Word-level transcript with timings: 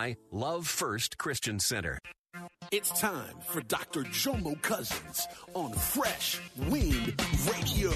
I 0.00 0.16
love 0.30 0.68
First 0.68 1.18
Christian 1.18 1.58
Center. 1.58 1.98
It's 2.70 2.90
time 3.00 3.34
for 3.46 3.60
Dr. 3.62 4.04
Jomo 4.04 4.60
Cousins 4.62 5.26
on 5.54 5.72
Fresh 5.72 6.40
Wind 6.68 7.20
Radio. 7.50 7.90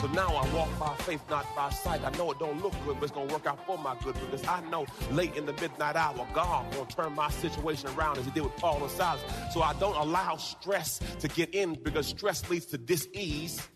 So 0.00 0.06
now 0.12 0.28
I 0.28 0.48
walk 0.54 0.68
by 0.78 0.94
faith, 1.02 1.22
not 1.28 1.44
by 1.56 1.70
sight. 1.70 2.02
I 2.04 2.16
know 2.16 2.30
it 2.30 2.38
don't 2.38 2.62
look 2.62 2.74
good, 2.84 3.00
but 3.00 3.04
it's 3.04 3.12
gonna 3.12 3.32
work 3.32 3.46
out 3.46 3.66
for 3.66 3.76
my 3.78 3.96
good 4.04 4.14
because 4.14 4.46
I 4.46 4.60
know 4.68 4.86
late 5.10 5.36
in 5.36 5.44
the 5.44 5.52
midnight 5.54 5.96
hour, 5.96 6.24
God 6.32 6.72
gonna 6.72 6.86
turn 6.86 7.14
my 7.14 7.30
situation 7.30 7.88
around 7.96 8.18
as 8.18 8.26
He 8.26 8.30
did 8.30 8.44
with 8.44 8.56
Paul 8.56 8.80
and 8.82 8.90
Silas. 8.92 9.20
So 9.52 9.60
I 9.62 9.72
don't 9.80 9.96
allow 9.96 10.36
stress 10.36 11.00
to 11.18 11.26
get 11.26 11.52
in 11.52 11.74
because 11.82 12.06
stress 12.06 12.48
leads 12.48 12.66
to 12.66 12.78
dis-ease. 12.78 13.66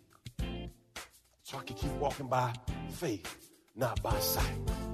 So 1.42 1.58
I 1.58 1.64
can 1.64 1.74
keep 1.74 1.92
walking 1.94 2.28
by 2.28 2.52
faith, 2.90 3.50
not 3.74 4.00
by 4.00 4.16
sight. 4.20 4.93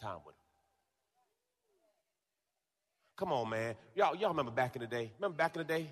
Time 0.00 0.18
with 0.26 0.34
him. 0.34 0.40
Come 3.16 3.32
on, 3.32 3.48
man. 3.48 3.74
Y'all, 3.94 4.14
y'all 4.14 4.28
remember 4.28 4.50
back 4.50 4.76
in 4.76 4.82
the 4.82 4.86
day? 4.86 5.10
Remember 5.18 5.36
back 5.36 5.56
in 5.56 5.60
the 5.60 5.64
day 5.64 5.90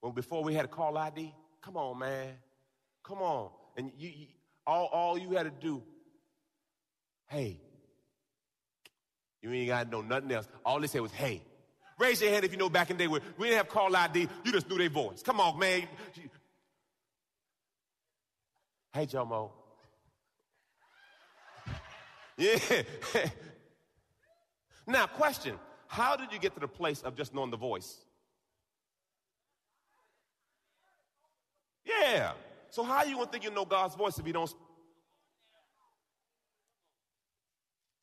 when 0.00 0.12
before 0.12 0.42
we 0.44 0.54
had 0.54 0.66
a 0.66 0.68
call 0.68 0.96
ID? 0.98 1.32
Come 1.62 1.76
on, 1.76 1.98
man. 1.98 2.34
Come 3.02 3.18
on. 3.18 3.50
And 3.76 3.90
you, 3.96 4.10
you 4.10 4.26
all, 4.66 4.86
all 4.86 5.18
you 5.18 5.30
had 5.30 5.44
to 5.44 5.50
do, 5.50 5.82
hey. 7.28 7.60
You 9.42 9.50
ain't 9.52 9.68
got 9.68 9.84
to 9.84 9.90
know 9.90 10.02
nothing 10.02 10.30
else. 10.32 10.46
All 10.64 10.80
they 10.80 10.86
said 10.86 11.00
was, 11.00 11.12
hey. 11.12 11.42
Raise 11.98 12.20
your 12.22 12.30
hand 12.30 12.44
if 12.44 12.52
you 12.52 12.58
know 12.58 12.70
back 12.70 12.90
in 12.90 12.96
the 12.96 13.04
day 13.04 13.08
where 13.08 13.20
we 13.36 13.48
didn't 13.48 13.58
have 13.58 13.68
call 13.68 13.94
ID, 13.94 14.28
you 14.44 14.52
just 14.52 14.68
knew 14.68 14.78
their 14.78 14.88
voice. 14.88 15.22
Come 15.22 15.38
on, 15.38 15.58
man. 15.58 15.82
Hey, 18.92 19.06
Jomo. 19.06 19.50
Yeah. 22.40 22.58
now, 24.86 25.06
question 25.06 25.56
How 25.86 26.16
did 26.16 26.32
you 26.32 26.38
get 26.38 26.54
to 26.54 26.60
the 26.60 26.68
place 26.68 27.02
of 27.02 27.14
just 27.14 27.34
knowing 27.34 27.50
the 27.50 27.58
voice? 27.58 27.98
Yeah. 31.84 32.32
So, 32.70 32.82
how 32.82 33.04
you 33.04 33.16
going 33.16 33.26
to 33.26 33.32
think 33.32 33.44
you 33.44 33.50
know 33.50 33.66
God's 33.66 33.94
voice 33.94 34.18
if 34.18 34.26
you 34.26 34.32
don't 34.32 34.50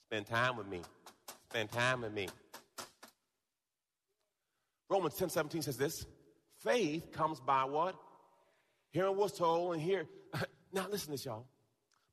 spend 0.07 0.27
time 0.27 0.57
with 0.57 0.67
me? 0.67 0.81
Spend 1.49 1.71
time 1.71 2.01
with 2.01 2.13
me. 2.13 2.27
Romans 4.87 5.15
10 5.15 5.29
17 5.29 5.63
says 5.63 5.77
this 5.77 6.05
faith 6.59 7.11
comes 7.11 7.39
by 7.39 7.63
what? 7.63 7.95
Hearing 8.91 9.17
what's 9.17 9.35
told 9.35 9.73
and 9.73 9.81
hear. 9.81 10.05
now, 10.71 10.85
listen 10.91 11.07
to 11.07 11.11
this, 11.11 11.25
y'all. 11.25 11.47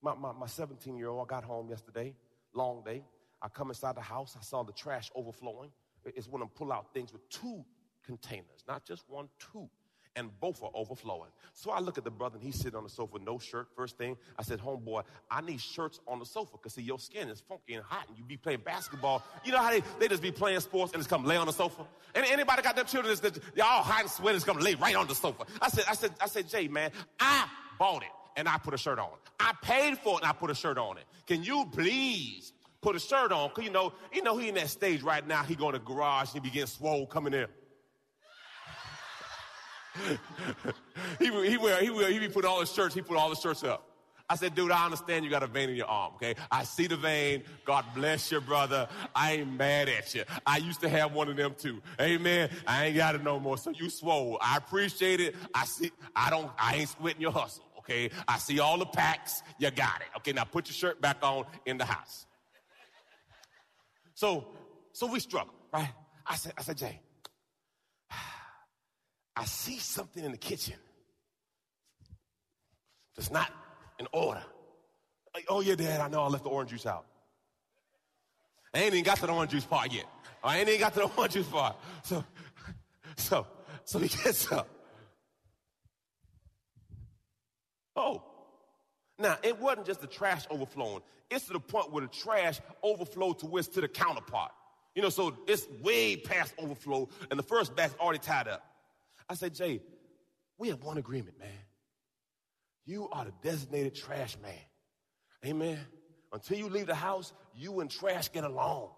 My, 0.04 0.14
my, 0.14 0.32
my 0.32 0.46
17 0.46 0.98
year 0.98 1.08
old, 1.08 1.26
got 1.28 1.44
home 1.44 1.70
yesterday, 1.70 2.14
long 2.52 2.82
day. 2.84 3.02
I 3.40 3.48
come 3.48 3.70
inside 3.70 3.96
the 3.96 4.02
house, 4.02 4.36
I 4.38 4.42
saw 4.42 4.62
the 4.62 4.72
trash 4.72 5.10
overflowing. 5.14 5.70
It's 6.04 6.28
when 6.28 6.42
I 6.42 6.46
pull 6.54 6.72
out 6.72 6.92
things 6.92 7.10
with 7.10 7.26
two 7.30 7.64
containers, 8.04 8.64
not 8.68 8.84
just 8.84 9.04
one, 9.08 9.28
two. 9.38 9.68
And 10.16 10.30
both 10.38 10.62
are 10.62 10.70
overflowing. 10.74 11.30
So 11.54 11.72
I 11.72 11.80
look 11.80 11.98
at 11.98 12.04
the 12.04 12.10
brother 12.10 12.36
and 12.36 12.44
he's 12.44 12.54
sitting 12.54 12.76
on 12.76 12.84
the 12.84 12.90
sofa 12.90 13.18
no 13.18 13.40
shirt. 13.40 13.66
First 13.74 13.98
thing, 13.98 14.16
I 14.38 14.44
said, 14.44 14.60
Homeboy, 14.60 15.02
I 15.28 15.40
need 15.40 15.60
shirts 15.60 15.98
on 16.06 16.20
the 16.20 16.24
sofa 16.24 16.52
because 16.52 16.74
see, 16.74 16.82
your 16.82 17.00
skin 17.00 17.28
is 17.28 17.40
funky 17.40 17.74
and 17.74 17.82
hot 17.82 18.06
and 18.08 18.16
you 18.16 18.22
be 18.22 18.36
playing 18.36 18.60
basketball. 18.64 19.24
You 19.44 19.50
know 19.50 19.58
how 19.58 19.70
they, 19.70 19.82
they 19.98 20.06
just 20.06 20.22
be 20.22 20.30
playing 20.30 20.60
sports 20.60 20.92
and 20.92 21.00
just 21.00 21.10
come 21.10 21.24
lay 21.24 21.36
on 21.36 21.46
the 21.46 21.52
sofa? 21.52 21.84
And 22.14 22.24
anybody 22.26 22.62
got 22.62 22.76
them 22.76 22.86
children 22.86 23.16
that 23.22 23.38
y'all 23.56 23.82
hot 23.82 24.02
and 24.02 24.10
sweaty 24.10 24.36
just 24.36 24.46
come 24.46 24.58
lay 24.58 24.76
right 24.76 24.94
on 24.94 25.08
the 25.08 25.16
sofa? 25.16 25.46
I 25.60 25.68
said, 25.68 25.84
I 25.88 25.94
said, 25.94 26.12
I 26.20 26.26
said, 26.26 26.48
Jay, 26.48 26.68
man, 26.68 26.92
I 27.18 27.48
bought 27.76 28.04
it 28.04 28.10
and 28.36 28.48
I 28.48 28.58
put 28.58 28.74
a 28.74 28.78
shirt 28.78 28.98
on. 28.98 29.10
I 29.40 29.52
paid 29.62 29.98
for 29.98 30.18
it 30.18 30.22
and 30.22 30.26
I 30.26 30.32
put 30.32 30.50
a 30.50 30.54
shirt 30.54 30.78
on 30.78 30.98
it. 30.98 31.04
Can 31.26 31.42
you 31.42 31.66
please 31.72 32.52
put 32.80 32.96
a 32.96 33.00
shirt 33.00 33.32
on? 33.32 33.50
Cause 33.50 33.64
you 33.64 33.70
know, 33.70 33.92
you 34.12 34.22
know 34.22 34.36
he 34.36 34.48
in 34.48 34.54
that 34.56 34.68
stage 34.68 35.02
right 35.02 35.26
now. 35.26 35.42
He 35.42 35.54
go 35.54 35.68
in 35.68 35.74
the 35.74 35.78
garage 35.80 36.34
and 36.34 36.42
he 36.44 36.50
begin 36.50 36.66
swole 36.66 37.06
coming 37.06 37.34
in. 37.34 37.46
he, 41.18 41.26
he 41.26 41.56
wear, 41.56 41.80
he 41.80 41.90
wear, 41.90 42.10
he 42.10 42.18
be 42.18 42.28
put 42.28 42.44
all 42.44 42.60
his 42.60 42.72
shirts, 42.72 42.94
he 42.94 43.00
put 43.00 43.16
all 43.16 43.30
the 43.30 43.36
shirts 43.36 43.62
up. 43.62 43.94
I 44.28 44.36
said, 44.36 44.54
dude, 44.54 44.70
I 44.70 44.86
understand 44.86 45.24
you 45.24 45.30
got 45.30 45.42
a 45.42 45.46
vein 45.46 45.68
in 45.68 45.76
your 45.76 45.86
arm, 45.86 46.14
okay? 46.14 46.34
I 46.50 46.64
see 46.64 46.86
the 46.86 46.96
vein. 46.96 47.42
God 47.66 47.84
bless 47.94 48.32
you, 48.32 48.40
brother. 48.40 48.88
I 49.14 49.34
ain't 49.34 49.58
mad 49.58 49.90
at 49.90 50.14
you. 50.14 50.24
I 50.46 50.56
used 50.56 50.80
to 50.80 50.88
have 50.88 51.12
one 51.12 51.28
of 51.28 51.36
them 51.36 51.54
too. 51.58 51.82
Amen. 52.00 52.48
I 52.66 52.86
ain't 52.86 52.96
got 52.96 53.14
it 53.14 53.22
no 53.22 53.38
more. 53.38 53.58
So 53.58 53.70
you 53.70 53.90
swole. 53.90 54.38
I 54.40 54.56
appreciate 54.56 55.20
it. 55.20 55.36
I 55.54 55.66
see, 55.66 55.92
I 56.16 56.30
don't, 56.30 56.50
I 56.58 56.76
ain't 56.76 56.88
sweating 56.88 57.20
your 57.20 57.32
hustle, 57.32 57.64
okay? 57.84 58.10
I 58.26 58.38
see 58.38 58.60
all 58.60 58.78
the 58.78 58.86
packs. 58.86 59.42
You 59.58 59.70
got 59.70 60.00
it. 60.00 60.08
Okay, 60.18 60.32
now 60.32 60.44
put 60.44 60.68
your 60.68 60.74
shirt 60.74 61.00
back 61.00 61.18
on 61.22 61.44
in 61.66 61.78
the 61.78 61.84
house. 61.84 62.26
So, 64.14 64.46
so 64.92 65.06
we 65.06 65.20
struggle, 65.20 65.54
right? 65.72 65.90
I 66.26 66.36
said, 66.36 66.52
I 66.56 66.62
said, 66.62 66.78
Jay, 66.78 67.00
I 69.36 69.44
see 69.44 69.78
something 69.78 70.24
in 70.24 70.32
the 70.32 70.38
kitchen 70.38 70.76
that's 73.16 73.30
not 73.30 73.50
in 73.98 74.06
order. 74.12 74.42
Like, 75.34 75.46
oh, 75.48 75.60
yeah, 75.60 75.74
Dad, 75.74 76.00
I 76.00 76.08
know 76.08 76.22
I 76.22 76.28
left 76.28 76.44
the 76.44 76.50
orange 76.50 76.70
juice 76.70 76.86
out. 76.86 77.06
I 78.72 78.78
ain't 78.78 78.94
even 78.94 79.04
got 79.04 79.18
to 79.18 79.26
the 79.26 79.32
orange 79.32 79.50
juice 79.50 79.64
part 79.64 79.92
yet. 79.92 80.06
I 80.42 80.58
ain't 80.58 80.68
even 80.68 80.80
got 80.80 80.94
to 80.94 81.00
the 81.00 81.10
orange 81.16 81.34
juice 81.34 81.48
part. 81.48 81.76
So, 82.04 82.24
so, 83.16 83.46
so 83.84 83.98
he 83.98 84.08
gets 84.08 84.50
up. 84.52 84.68
Oh. 87.96 88.22
Now, 89.18 89.38
it 89.42 89.60
wasn't 89.60 89.86
just 89.86 90.00
the 90.00 90.06
trash 90.06 90.44
overflowing. 90.50 91.02
It's 91.30 91.46
to 91.46 91.52
the 91.52 91.60
point 91.60 91.92
where 91.92 92.02
the 92.02 92.08
trash 92.08 92.60
overflowed 92.82 93.38
to 93.40 93.46
where 93.46 93.60
it's 93.60 93.68
to 93.68 93.80
the 93.80 93.88
counterpart. 93.88 94.50
You 94.94 95.02
know, 95.02 95.08
so 95.08 95.36
it's 95.46 95.66
way 95.82 96.16
past 96.16 96.54
overflow, 96.58 97.08
and 97.30 97.38
the 97.38 97.42
first 97.42 97.74
batch 97.74 97.92
already 97.98 98.20
tied 98.20 98.48
up. 98.48 98.64
I 99.28 99.34
said, 99.34 99.54
Jay, 99.54 99.80
we 100.58 100.68
have 100.68 100.82
one 100.82 100.98
agreement, 100.98 101.38
man. 101.38 101.48
You 102.86 103.08
are 103.10 103.24
the 103.24 103.32
designated 103.42 103.94
trash 103.94 104.36
man. 104.42 104.52
Amen. 105.44 105.78
Until 106.32 106.58
you 106.58 106.68
leave 106.68 106.86
the 106.86 106.94
house, 106.94 107.32
you 107.56 107.80
and 107.80 107.90
trash 107.90 108.28
get 108.28 108.44
along. 108.44 108.90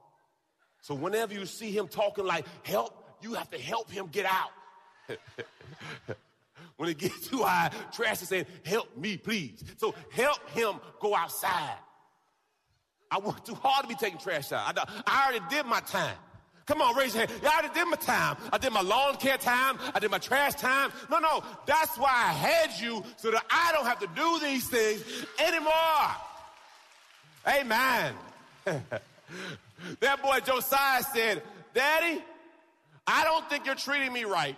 So 0.82 0.94
whenever 0.94 1.34
you 1.34 1.46
see 1.46 1.70
him 1.70 1.88
talking 1.88 2.24
like 2.24 2.46
help, 2.62 2.94
you 3.22 3.34
have 3.34 3.50
to 3.50 3.58
help 3.58 3.90
him 3.90 4.08
get 4.10 4.26
out. 4.26 4.50
when 6.76 6.88
it 6.88 6.98
gets 6.98 7.26
too 7.28 7.42
high, 7.42 7.70
trash 7.92 8.22
is 8.22 8.28
saying, 8.28 8.46
help 8.64 8.96
me, 8.96 9.16
please. 9.16 9.62
So 9.76 9.94
help 10.10 10.48
him 10.50 10.74
go 11.00 11.14
outside. 11.14 11.76
I 13.10 13.18
worked 13.18 13.46
too 13.46 13.54
hard 13.54 13.84
to 13.84 13.88
be 13.88 13.94
taking 13.94 14.18
trash 14.18 14.52
out. 14.52 14.78
I, 14.78 15.02
I 15.06 15.28
already 15.28 15.44
did 15.48 15.66
my 15.66 15.80
time. 15.80 16.16
Come 16.66 16.82
on, 16.82 16.96
raise 16.96 17.14
your 17.14 17.26
hand. 17.26 17.40
I 17.44 17.58
already 17.60 17.74
did 17.74 17.86
my 17.86 17.96
time. 17.96 18.36
I 18.52 18.58
did 18.58 18.72
my 18.72 18.80
lawn 18.80 19.14
care 19.16 19.38
time. 19.38 19.78
I 19.94 20.00
did 20.00 20.10
my 20.10 20.18
trash 20.18 20.54
time. 20.54 20.90
No, 21.08 21.20
no, 21.20 21.44
that's 21.64 21.96
why 21.96 22.10
I 22.10 22.32
had 22.32 22.80
you 22.80 23.04
so 23.16 23.30
that 23.30 23.44
I 23.48 23.70
don't 23.72 23.86
have 23.86 24.00
to 24.00 24.08
do 24.16 24.40
these 24.40 24.68
things 24.68 25.04
anymore. 25.38 25.72
Amen. 27.46 28.14
that 28.64 30.22
boy 30.22 30.40
Josiah 30.44 31.04
said, 31.04 31.42
Daddy, 31.72 32.20
I 33.06 33.22
don't 33.22 33.48
think 33.48 33.64
you're 33.64 33.76
treating 33.76 34.12
me 34.12 34.24
right. 34.24 34.56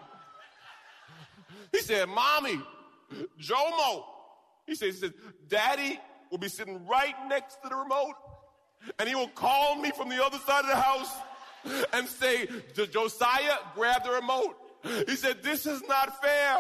He 1.72 1.80
said, 1.80 2.08
Mommy, 2.08 2.60
Jomo. 3.40 4.04
He 4.66 4.74
said, 4.74 4.86
he 4.86 4.92
said, 4.92 5.14
Daddy 5.48 5.98
will 6.30 6.38
be 6.38 6.48
sitting 6.48 6.86
right 6.86 7.14
next 7.28 7.62
to 7.62 7.68
the 7.68 7.76
remote 7.76 8.14
and 8.98 9.08
he 9.08 9.14
will 9.14 9.28
call 9.28 9.76
me 9.76 9.90
from 9.90 10.08
the 10.08 10.24
other 10.24 10.38
side 10.38 10.64
of 10.64 10.70
the 10.70 10.76
house 10.76 11.12
and 11.92 12.08
say, 12.08 12.48
Josiah, 12.74 13.56
grab 13.74 14.04
the 14.04 14.10
remote. 14.10 14.56
He 15.06 15.16
said, 15.16 15.42
This 15.42 15.66
is 15.66 15.82
not 15.88 16.22
fair. 16.22 16.56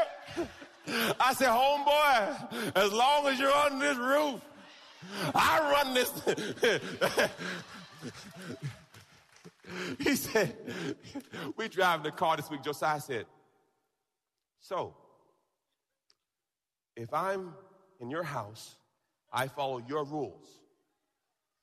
I 1.20 1.34
said, 1.34 1.48
Homeboy, 1.48 2.74
as 2.76 2.92
long 2.92 3.26
as 3.26 3.38
you're 3.38 3.54
on 3.54 3.78
this 3.78 3.96
roof, 3.96 4.40
I 5.34 5.60
run 5.72 5.94
this. 5.94 6.10
he 9.98 10.16
said, 10.16 10.56
We 11.56 11.68
drive 11.68 12.00
in 12.00 12.04
the 12.04 12.10
car 12.10 12.36
this 12.36 12.50
week. 12.50 12.62
Josiah 12.62 13.00
said, 13.00 13.26
So, 14.60 14.94
if 16.96 17.12
I'm 17.14 17.54
in 18.00 18.10
your 18.10 18.22
house, 18.22 18.76
I 19.32 19.48
follow 19.48 19.78
your 19.88 20.04
rules. 20.04 20.46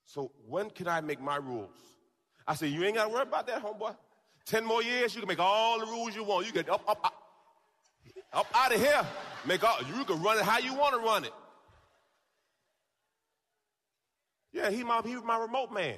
So 0.06 0.32
when 0.48 0.70
can 0.70 0.88
I 0.88 1.02
make 1.02 1.20
my 1.20 1.38
rules? 1.38 1.76
I 2.48 2.56
said, 2.56 2.70
you 2.70 2.84
ain't 2.84 2.96
got 2.96 3.06
to 3.06 3.10
worry 3.10 3.24
about 3.24 3.48
that, 3.48 3.64
homeboy. 3.64 3.96
Ten 4.46 4.64
more 4.64 4.84
years, 4.84 5.16
you 5.16 5.22
can 5.22 5.28
make 5.28 5.40
all 5.40 5.80
the 5.80 5.86
rules 5.88 6.16
you 6.16 6.24
want. 6.24 6.46
You 6.46 6.54
get 6.54 6.70
up, 6.70 6.84
up, 6.88 7.00
up, 7.04 7.14
up 8.32 8.48
out 8.54 8.74
of 8.74 8.80
here. 8.80 9.06
Make 9.46 9.64
all, 9.64 9.80
you 9.98 10.06
can 10.06 10.22
run 10.22 10.38
it 10.38 10.44
how 10.44 10.60
you 10.60 10.76
want 10.76 10.94
to 10.94 11.02
run 11.02 11.26
it. 11.26 11.34
Yeah, 14.54 14.70
he 14.70 14.84
my, 14.84 15.02
he 15.04 15.16
my 15.16 15.38
remote 15.38 15.74
man. 15.74 15.98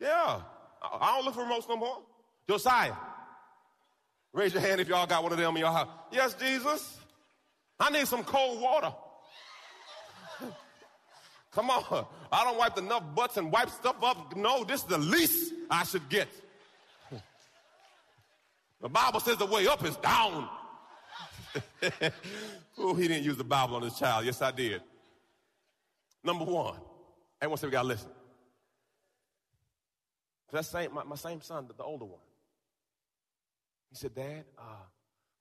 Yeah. 0.00 0.40
I 0.82 1.14
don't 1.14 1.24
look 1.24 1.34
for 1.34 1.44
remotes 1.44 1.68
no 1.68 1.76
more. 1.76 1.98
Josiah, 2.48 2.94
raise 4.34 4.52
your 4.52 4.60
hand 4.60 4.80
if 4.80 4.88
y'all 4.88 5.06
got 5.06 5.22
one 5.22 5.32
of 5.32 5.38
them 5.38 5.56
in 5.56 5.60
your 5.60 5.72
house. 5.72 5.88
Yes, 6.12 6.34
Jesus. 6.34 6.98
I 7.80 7.90
need 7.90 8.06
some 8.06 8.22
cold 8.22 8.60
water. 8.60 8.92
Come 11.52 11.70
on. 11.70 12.06
I 12.30 12.44
don't 12.44 12.58
wipe 12.58 12.76
enough 12.76 13.02
butts 13.14 13.38
and 13.38 13.50
wipe 13.50 13.70
stuff 13.70 13.96
up. 14.02 14.36
No, 14.36 14.64
this 14.64 14.82
is 14.82 14.86
the 14.86 14.98
least 14.98 15.54
I 15.70 15.84
should 15.84 16.06
get. 16.08 16.28
The 18.80 18.90
Bible 18.90 19.20
says 19.20 19.38
the 19.38 19.46
way 19.46 19.66
up 19.66 19.82
is 19.82 19.96
down. 19.96 20.46
oh, 22.78 22.94
he 22.94 23.08
didn't 23.08 23.24
use 23.24 23.38
the 23.38 23.44
Bible 23.44 23.76
on 23.76 23.82
his 23.82 23.94
child. 23.94 24.26
Yes, 24.26 24.42
I 24.42 24.50
did. 24.50 24.82
Number 26.22 26.44
one. 26.44 26.76
Everyone 27.40 27.58
say 27.58 27.66
we 27.66 27.70
gotta 27.70 27.88
listen. 27.88 28.10
That's 30.52 30.68
same, 30.68 30.94
my, 30.94 31.02
my 31.02 31.16
same 31.16 31.40
son, 31.40 31.66
the, 31.66 31.74
the, 31.74 31.82
older 31.82 32.04
one. 32.04 32.20
He 33.94 33.98
said, 33.98 34.14
Dad, 34.16 34.44
uh, 34.58 34.62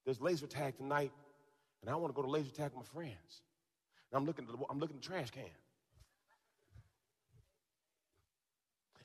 there's 0.06 0.22
laser 0.22 0.46
tag 0.46 0.78
tonight, 0.78 1.12
and 1.82 1.90
I 1.90 1.96
want 1.96 2.14
to 2.14 2.16
go 2.16 2.22
to 2.22 2.30
laser 2.30 2.52
tag 2.52 2.66
with 2.66 2.86
my 2.86 3.02
friends. 3.02 3.42
And 4.12 4.20
I'm 4.20 4.28
looking, 4.28 4.46
the, 4.46 4.54
I'm 4.70 4.78
looking 4.78 4.98
at 4.98 5.02
the 5.02 5.08
trash 5.08 5.32
can. 5.32 5.44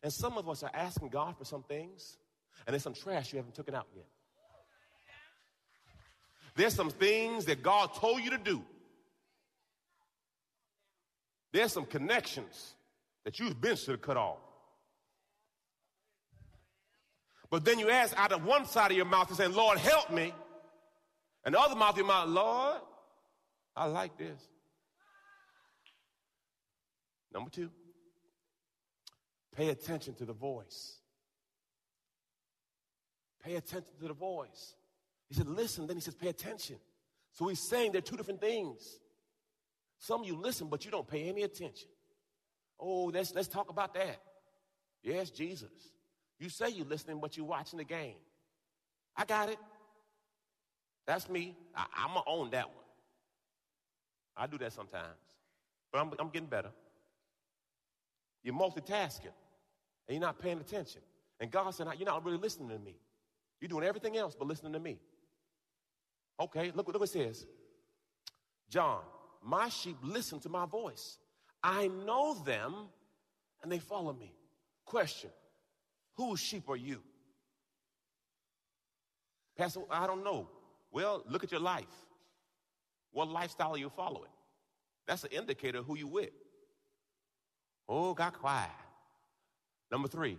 And 0.03 0.13
some 0.13 0.37
of 0.37 0.51
us 0.51 0.63
are 0.63 0.71
asking 0.75 1.09
God 1.09 1.39
for 1.39 1.47
some 1.47 1.63
things, 1.63 2.19
and 2.67 2.75
there's 2.75 2.83
some 2.83 2.93
trash 2.93 3.33
you 3.33 3.39
haven't 3.39 3.55
taken 3.55 3.75
out 3.75 3.87
yet. 3.97 4.05
There's 6.55 6.75
some 6.75 6.91
things 6.91 7.47
that 7.47 7.63
God 7.63 7.95
told 7.95 8.21
you 8.21 8.31
to 8.33 8.39
do. 8.39 8.63
There's 11.53 11.73
some 11.73 11.87
connections 11.87 12.75
that 13.25 13.41
you've 13.41 13.59
been 13.59 13.77
should 13.77 13.93
have 13.93 14.03
cut 14.03 14.19
off. 14.19 14.41
But 17.51 17.65
then 17.65 17.79
you 17.79 17.91
ask 17.91 18.19
out 18.19 18.33
of 18.33 18.45
one 18.45 18.67
side 18.67 18.91
of 18.91 18.97
your 18.97 19.07
mouth 19.07 19.29
and 19.29 19.37
saying, 19.37 19.55
Lord, 19.55 19.79
help 19.79 20.11
me. 20.11 20.33
And 21.45 21.55
the 21.55 21.61
other 21.61 21.75
mouth 21.75 21.93
of 21.93 21.97
your 21.99 22.07
mouth, 22.07 22.29
Lord, 22.29 22.81
I 23.75 23.87
like 23.87 24.19
this. 24.19 24.39
Number 27.33 27.51
two, 27.51 27.71
Pay 29.59 29.71
attention 29.71 30.15
to 30.15 30.25
the 30.25 30.33
voice. 30.33 30.99
Pay 33.43 33.57
attention 33.57 33.91
to 33.99 34.07
the 34.07 34.15
voice. 34.15 34.77
He 35.29 35.35
said, 35.35 35.49
listen. 35.49 35.89
Then 35.89 35.97
he 35.97 36.01
says, 36.01 36.15
pay 36.15 36.29
attention. 36.29 36.77
So 37.33 37.49
he's 37.49 37.69
saying 37.69 37.91
they're 37.91 38.01
two 38.01 38.17
different 38.17 38.41
things. 38.41 39.01
Some 39.99 40.21
of 40.21 40.29
you 40.29 40.37
listen, 40.37 40.69
but 40.69 40.85
you 40.85 40.93
don't 40.93 41.09
pay 41.09 41.29
any 41.29 41.43
attention. 41.43 41.89
Oh, 42.79 43.11
let's, 43.13 43.35
let's 43.35 43.49
talk 43.49 43.69
about 43.69 43.95
that. 43.95 44.21
Yes, 45.03 45.31
Jesus. 45.31 45.73
You 46.39 46.49
say 46.49 46.69
you're 46.71 46.87
listening, 46.87 47.19
but 47.21 47.37
you're 47.37 47.47
watching 47.47 47.79
the 47.79 47.85
game. 47.85 48.17
I 49.17 49.25
got 49.25 49.49
it. 49.49 49.59
That's 51.07 51.29
me. 51.29 51.57
I, 51.75 51.87
am 52.05 52.13
going 52.13 52.25
to 52.25 52.31
own 52.31 52.51
that 52.51 52.67
one. 52.67 52.85
I 54.37 54.47
do 54.47 54.59
that 54.59 54.73
sometimes, 54.73 55.19
but 55.91 56.01
I'm, 56.01 56.13
I'm 56.21 56.29
getting 56.29 56.49
better. 56.49 56.71
You're 58.45 58.55
multitasking 58.55 59.33
and 60.07 60.11
you're 60.11 60.21
not 60.21 60.39
paying 60.39 60.61
attention. 60.61 61.01
And 61.41 61.51
God 61.51 61.71
said, 61.75 61.89
You're 61.99 62.07
not 62.07 62.25
really 62.25 62.39
listening 62.39 62.69
to 62.69 62.79
me. 62.79 62.97
You're 63.61 63.69
doing 63.69 63.85
everything 63.85 64.17
else 64.17 64.37
but 64.39 64.47
listening 64.47 64.73
to 64.75 64.79
me. 64.79 65.01
Okay, 66.41 66.71
look, 66.75 66.87
look 66.87 67.01
what 67.01 67.09
it 67.09 67.13
says. 67.13 67.47
John, 68.71 69.01
my 69.43 69.69
sheep 69.69 69.97
listen 70.03 70.39
to 70.41 70.49
my 70.49 70.67
voice. 70.67 71.19
I 71.63 71.89
know 71.89 72.35
them 72.45 72.75
and 73.63 73.73
they 73.73 73.79
follow 73.79 74.13
me. 74.13 74.33
Question 74.85 75.31
Whose 76.19 76.41
sheep 76.41 76.69
are 76.69 76.77
you? 76.77 77.01
Pastor, 79.57 79.81
I 79.89 80.07
don't 80.09 80.25
know. 80.25 80.49
Well, 80.91 81.23
look 81.29 81.45
at 81.45 81.53
your 81.53 81.61
life. 81.61 81.87
What 83.13 83.29
lifestyle 83.29 83.75
are 83.75 83.79
you 83.79 83.89
following? 83.89 84.31
That's 85.07 85.23
an 85.23 85.31
indicator 85.31 85.81
who 85.81 85.97
you 85.97 86.09
with. 86.09 86.31
Oh, 87.89 88.15
got 88.15 88.35
quiet. 88.35 88.69
Number 89.93 90.09
three, 90.09 90.39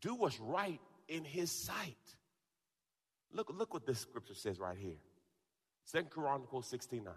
do 0.00 0.14
what's 0.14 0.40
right 0.40 0.80
in 1.08 1.22
his 1.22 1.50
sight. 1.50 1.96
Look, 3.30 3.52
look 3.52 3.74
what 3.74 3.86
this 3.86 3.98
scripture 4.00 4.34
says 4.34 4.58
right 4.58 4.76
here. 4.76 4.96
Second 5.84 6.10
Chronicles 6.10 6.66
69. 6.66 7.12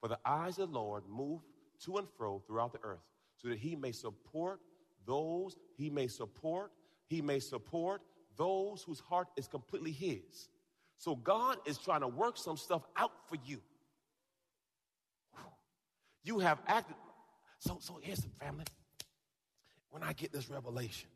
For 0.00 0.08
the 0.08 0.18
eyes 0.24 0.58
of 0.58 0.70
the 0.70 0.78
Lord 0.78 1.02
move 1.10 1.40
to 1.84 1.96
and 1.96 2.06
fro 2.16 2.42
throughout 2.46 2.72
the 2.72 2.80
earth, 2.84 3.04
so 3.36 3.48
that 3.48 3.58
he 3.58 3.74
may 3.74 3.90
support 3.90 4.60
those 5.04 5.56
he 5.76 5.90
may 5.90 6.06
support, 6.06 6.70
he 7.14 7.22
may 7.22 7.38
support 7.38 8.02
those 8.36 8.82
whose 8.82 8.98
heart 8.98 9.28
is 9.36 9.46
completely 9.46 9.92
his. 9.92 10.48
So 10.98 11.14
God 11.14 11.58
is 11.64 11.78
trying 11.78 12.00
to 12.00 12.08
work 12.08 12.36
some 12.36 12.56
stuff 12.56 12.82
out 12.96 13.12
for 13.28 13.36
you. 13.44 13.60
You 16.24 16.40
have 16.40 16.60
acted. 16.66 16.96
So, 17.58 17.78
so 17.80 18.00
here's 18.02 18.18
the 18.18 18.30
family 18.44 18.64
when 19.90 20.02
I 20.02 20.12
get 20.12 20.32
this 20.32 20.50
revelation, 20.50 21.08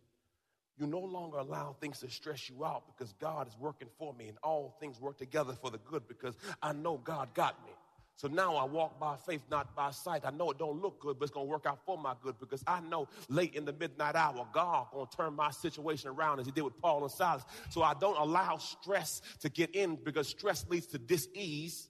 you 0.77 0.87
no 0.87 1.01
longer 1.01 1.39
allow 1.39 1.75
things 1.81 1.99
to 2.01 2.11
stress 2.11 2.49
you 2.49 2.65
out 2.65 2.85
because 2.87 3.13
God 3.15 3.49
is 3.49 3.57
working 3.59 3.89
for 3.99 4.15
me 4.15 4.29
and 4.29 4.39
all 4.45 4.77
things 4.79 5.01
work 5.01 5.19
together 5.19 5.53
for 5.55 5.71
the 5.71 5.79
good 5.79 6.07
because 6.07 6.37
I 6.63 6.73
know 6.73 6.99
God 6.99 7.35
got 7.35 7.61
me. 7.67 7.73
So 8.19 8.27
now 8.27 8.57
I 8.57 8.65
walk 8.65 8.99
by 8.99 9.15
faith, 9.15 9.43
not 9.49 9.77
by 9.77 9.93
sight. 9.93 10.23
I 10.25 10.31
know 10.31 10.51
it 10.51 10.59
don't 10.59 10.83
look 10.83 10.99
good, 10.99 11.21
but 11.21 11.27
it's 11.27 11.33
gonna 11.33 11.47
work 11.47 11.67
out 11.67 11.79
for 11.87 11.97
my 11.97 12.15
good 12.21 12.35
because 12.41 12.65
I 12.67 12.81
know 12.81 13.07
late 13.29 13.55
in 13.55 13.65
the 13.65 13.73
midnight 13.73 14.17
hour, 14.17 14.45
God 14.53 14.89
gonna 14.93 15.07
turn 15.17 15.35
my 15.35 15.53
situation 15.53 16.11
around 16.11 16.41
as 16.41 16.47
He 16.47 16.51
did 16.51 16.63
with 16.63 16.77
Paul 16.81 17.05
and 17.05 17.13
Silas. 17.13 17.45
So 17.71 17.81
I 17.81 17.95
don't 17.95 18.19
allow 18.19 18.57
stress 18.57 19.23
to 19.43 19.49
get 19.49 19.77
in 19.77 19.95
because 20.03 20.27
stress 20.27 20.67
leads 20.69 20.87
to 20.89 20.99
dis-ease. 20.99 21.89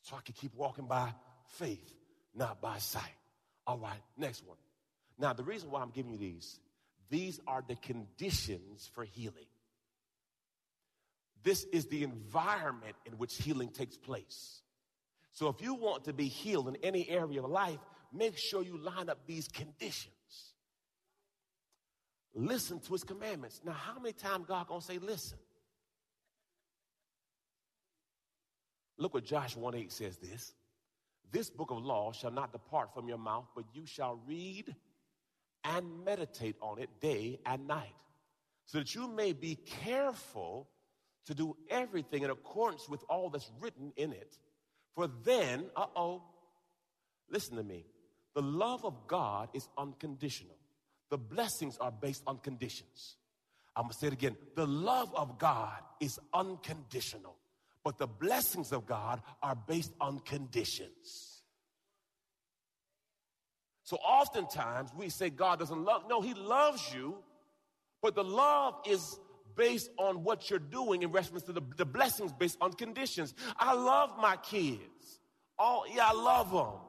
So 0.00 0.16
I 0.16 0.22
can 0.22 0.34
keep 0.34 0.54
walking 0.54 0.86
by 0.86 1.12
faith, 1.58 1.92
not 2.34 2.62
by 2.62 2.78
sight. 2.78 3.02
All 3.66 3.76
right, 3.76 4.00
next 4.16 4.46
one. 4.46 4.56
Now, 5.18 5.34
the 5.34 5.44
reason 5.44 5.70
why 5.70 5.82
I'm 5.82 5.90
giving 5.90 6.12
you 6.12 6.18
these, 6.18 6.58
these 7.10 7.38
are 7.46 7.62
the 7.68 7.76
conditions 7.76 8.90
for 8.94 9.04
healing. 9.04 9.44
This 11.42 11.64
is 11.64 11.84
the 11.88 12.02
environment 12.02 12.96
in 13.04 13.12
which 13.18 13.36
healing 13.36 13.68
takes 13.68 13.98
place. 13.98 14.62
So, 15.40 15.48
if 15.48 15.62
you 15.62 15.72
want 15.72 16.04
to 16.04 16.12
be 16.12 16.28
healed 16.28 16.68
in 16.68 16.76
any 16.82 17.08
area 17.08 17.42
of 17.42 17.48
life, 17.48 17.78
make 18.12 18.36
sure 18.36 18.62
you 18.62 18.76
line 18.76 19.08
up 19.08 19.20
these 19.26 19.48
conditions. 19.48 20.12
Listen 22.34 22.78
to 22.80 22.92
his 22.92 23.04
commandments. 23.04 23.62
Now, 23.64 23.72
how 23.72 23.98
many 23.98 24.12
times 24.12 24.44
God 24.46 24.68
gonna 24.68 24.82
say, 24.82 24.98
listen? 24.98 25.38
Look 28.98 29.14
what 29.14 29.24
Joshua 29.24 29.62
1 29.62 29.76
8 29.76 29.90
says 29.90 30.18
this. 30.18 30.52
This 31.32 31.48
book 31.48 31.70
of 31.70 31.78
law 31.78 32.12
shall 32.12 32.32
not 32.32 32.52
depart 32.52 32.92
from 32.92 33.08
your 33.08 33.16
mouth, 33.16 33.46
but 33.56 33.64
you 33.72 33.86
shall 33.86 34.20
read 34.26 34.76
and 35.64 36.04
meditate 36.04 36.56
on 36.60 36.78
it 36.78 36.90
day 37.00 37.40
and 37.46 37.66
night, 37.66 37.96
so 38.66 38.76
that 38.76 38.94
you 38.94 39.08
may 39.08 39.32
be 39.32 39.54
careful 39.54 40.68
to 41.24 41.34
do 41.34 41.56
everything 41.70 42.24
in 42.24 42.30
accordance 42.30 42.90
with 42.90 43.02
all 43.08 43.30
that's 43.30 43.50
written 43.58 43.94
in 43.96 44.12
it. 44.12 44.36
For 45.00 45.08
then, 45.24 45.64
uh 45.76 45.86
oh, 45.96 46.22
listen 47.30 47.56
to 47.56 47.62
me. 47.62 47.86
The 48.34 48.42
love 48.42 48.84
of 48.84 49.06
God 49.06 49.48
is 49.54 49.66
unconditional. 49.78 50.58
The 51.08 51.16
blessings 51.16 51.78
are 51.78 51.90
based 51.90 52.22
on 52.26 52.36
conditions. 52.36 53.16
I'm 53.74 53.84
gonna 53.84 53.94
say 53.94 54.08
it 54.08 54.12
again. 54.12 54.36
The 54.56 54.66
love 54.66 55.10
of 55.14 55.38
God 55.38 55.78
is 56.00 56.18
unconditional, 56.34 57.34
but 57.82 57.96
the 57.96 58.06
blessings 58.06 58.72
of 58.72 58.84
God 58.84 59.22
are 59.42 59.54
based 59.54 59.94
on 60.02 60.18
conditions. 60.18 61.44
So 63.84 63.96
oftentimes 63.96 64.90
we 64.94 65.08
say 65.08 65.30
God 65.30 65.60
doesn't 65.60 65.82
love. 65.82 66.02
No, 66.10 66.20
He 66.20 66.34
loves 66.34 66.92
you, 66.92 67.16
But 68.02 68.14
the 68.14 68.24
love 68.24 68.74
is 68.86 69.18
based 69.60 69.90
on 69.98 70.24
what 70.24 70.48
you're 70.48 70.58
doing 70.58 71.02
in 71.02 71.12
reference 71.12 71.42
to 71.42 71.52
the, 71.52 71.60
the 71.76 71.84
blessings 71.84 72.32
based 72.32 72.56
on 72.62 72.72
conditions. 72.72 73.34
I 73.58 73.74
love 73.74 74.10
my 74.18 74.36
kids. 74.36 75.20
Oh, 75.58 75.84
yeah, 75.94 76.08
I 76.08 76.14
love 76.14 76.50
them. 76.50 76.80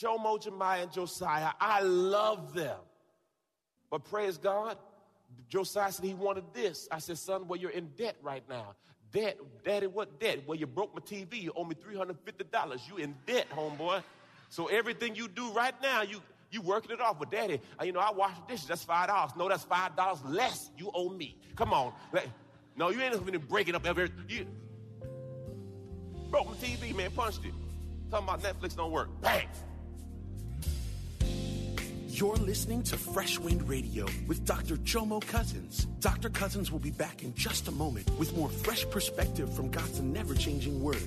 Jomo, 0.00 0.40
Jemiah, 0.40 0.84
and 0.84 0.92
Josiah, 0.92 1.50
I 1.60 1.80
love 1.80 2.54
them. 2.54 2.78
But 3.90 4.04
praise 4.04 4.38
God, 4.38 4.78
Josiah 5.48 5.90
said 5.90 6.04
he 6.04 6.14
wanted 6.14 6.44
this. 6.54 6.86
I 6.92 7.00
said, 7.00 7.18
son, 7.18 7.48
well, 7.48 7.58
you're 7.58 7.70
in 7.72 7.88
debt 7.98 8.14
right 8.22 8.44
now. 8.48 8.76
Debt, 9.10 9.38
daddy, 9.64 9.88
what 9.88 10.20
debt? 10.20 10.46
Well, 10.46 10.56
you 10.56 10.68
broke 10.68 10.94
my 10.94 11.00
TV. 11.00 11.42
You 11.42 11.52
owe 11.56 11.64
me 11.64 11.74
$350. 11.74 12.88
You 12.88 12.98
in 12.98 13.16
debt, 13.26 13.48
homeboy. 13.50 14.04
So 14.48 14.66
everything 14.66 15.16
you 15.16 15.26
do 15.26 15.50
right 15.50 15.74
now, 15.82 16.02
you 16.02 16.22
you 16.50 16.62
working 16.62 16.90
it 16.90 17.00
off. 17.00 17.18
But 17.18 17.30
daddy, 17.30 17.60
uh, 17.80 17.84
you 17.84 17.92
know, 17.92 18.00
I 18.00 18.12
wash 18.12 18.34
the 18.36 18.52
dishes. 18.52 18.68
That's 18.68 18.84
five 18.84 19.08
dollars. 19.08 19.32
No, 19.36 19.48
that's 19.48 19.64
five 19.64 19.96
dollars 19.96 20.20
less 20.24 20.70
you 20.76 20.90
owe 20.94 21.10
me. 21.10 21.38
Come 21.56 21.72
on. 21.72 21.92
No, 22.76 22.90
you 22.90 23.00
ain't 23.00 23.14
going 23.14 23.32
to 23.32 23.38
break 23.38 23.68
it 23.68 23.74
up 23.74 23.86
every. 23.86 24.10
You 24.28 24.46
broke 26.30 26.48
my 26.48 26.56
TV, 26.56 26.94
man. 26.94 27.10
Punched 27.10 27.44
it. 27.44 27.52
Talking 28.10 28.28
about 28.28 28.42
Netflix 28.42 28.76
don't 28.76 28.92
work. 28.92 29.08
Bang. 29.20 29.48
You're 32.08 32.36
listening 32.36 32.82
to 32.84 32.96
Fresh 32.96 33.38
Wind 33.38 33.68
Radio 33.68 34.06
with 34.26 34.46
Dr. 34.46 34.76
Jomo 34.76 35.20
Cousins. 35.20 35.86
Dr. 36.00 36.30
Cousins 36.30 36.72
will 36.72 36.78
be 36.78 36.90
back 36.90 37.22
in 37.22 37.34
just 37.34 37.68
a 37.68 37.70
moment 37.70 38.08
with 38.18 38.34
more 38.34 38.48
fresh 38.48 38.88
perspective 38.88 39.52
from 39.54 39.70
God's 39.70 40.00
never 40.00 40.34
changing 40.34 40.82
word. 40.82 41.06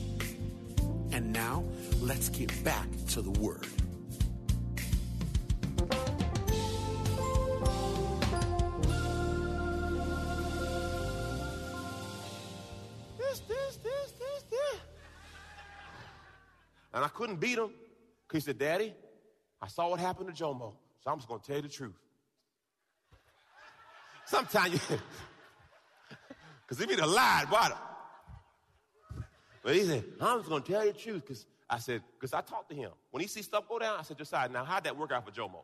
And 1.13 1.33
now, 1.33 1.63
let's 1.99 2.29
get 2.29 2.63
back 2.63 2.87
to 3.09 3.21
the 3.21 3.31
Word. 3.31 3.67
This, 13.17 13.39
this, 13.41 13.77
this, 13.77 14.11
this, 14.17 14.43
this. 14.49 14.79
And 16.93 17.03
I 17.03 17.09
couldn't 17.09 17.41
beat 17.41 17.57
him 17.57 17.71
because 18.27 18.45
he 18.45 18.49
said, 18.49 18.57
Daddy, 18.57 18.93
I 19.61 19.67
saw 19.67 19.89
what 19.89 19.99
happened 19.99 20.33
to 20.33 20.43
Jomo, 20.43 20.73
so 21.03 21.11
I'm 21.11 21.17
just 21.17 21.27
going 21.27 21.41
to 21.41 21.45
tell 21.45 21.57
you 21.57 21.63
the 21.63 21.69
truth. 21.69 21.99
Sometimes 24.25 24.73
you, 24.73 24.79
because 26.61 26.81
if 26.81 26.89
he'd 26.89 26.99
have 26.99 27.09
lied, 27.09 27.51
what? 27.51 27.90
But 29.63 29.75
he 29.75 29.83
said, 29.83 30.03
I'm 30.19 30.39
just 30.39 30.49
going 30.49 30.63
to 30.63 30.71
tell 30.71 30.85
you 30.85 30.91
the 30.91 30.97
truth 30.97 31.21
because 31.21 31.45
I 31.69 31.77
said, 31.77 32.01
because 32.19 32.33
I 32.33 32.41
talked 32.41 32.69
to 32.69 32.75
him. 32.75 32.91
When 33.11 33.21
he 33.21 33.27
sees 33.27 33.45
stuff 33.45 33.67
go 33.69 33.79
down, 33.79 33.99
I 33.99 34.03
said, 34.03 34.17
Josiah, 34.17 34.49
now 34.49 34.65
how'd 34.65 34.83
that 34.83 34.97
work 34.97 35.11
out 35.11 35.25
for 35.25 35.31
Jomo? 35.31 35.63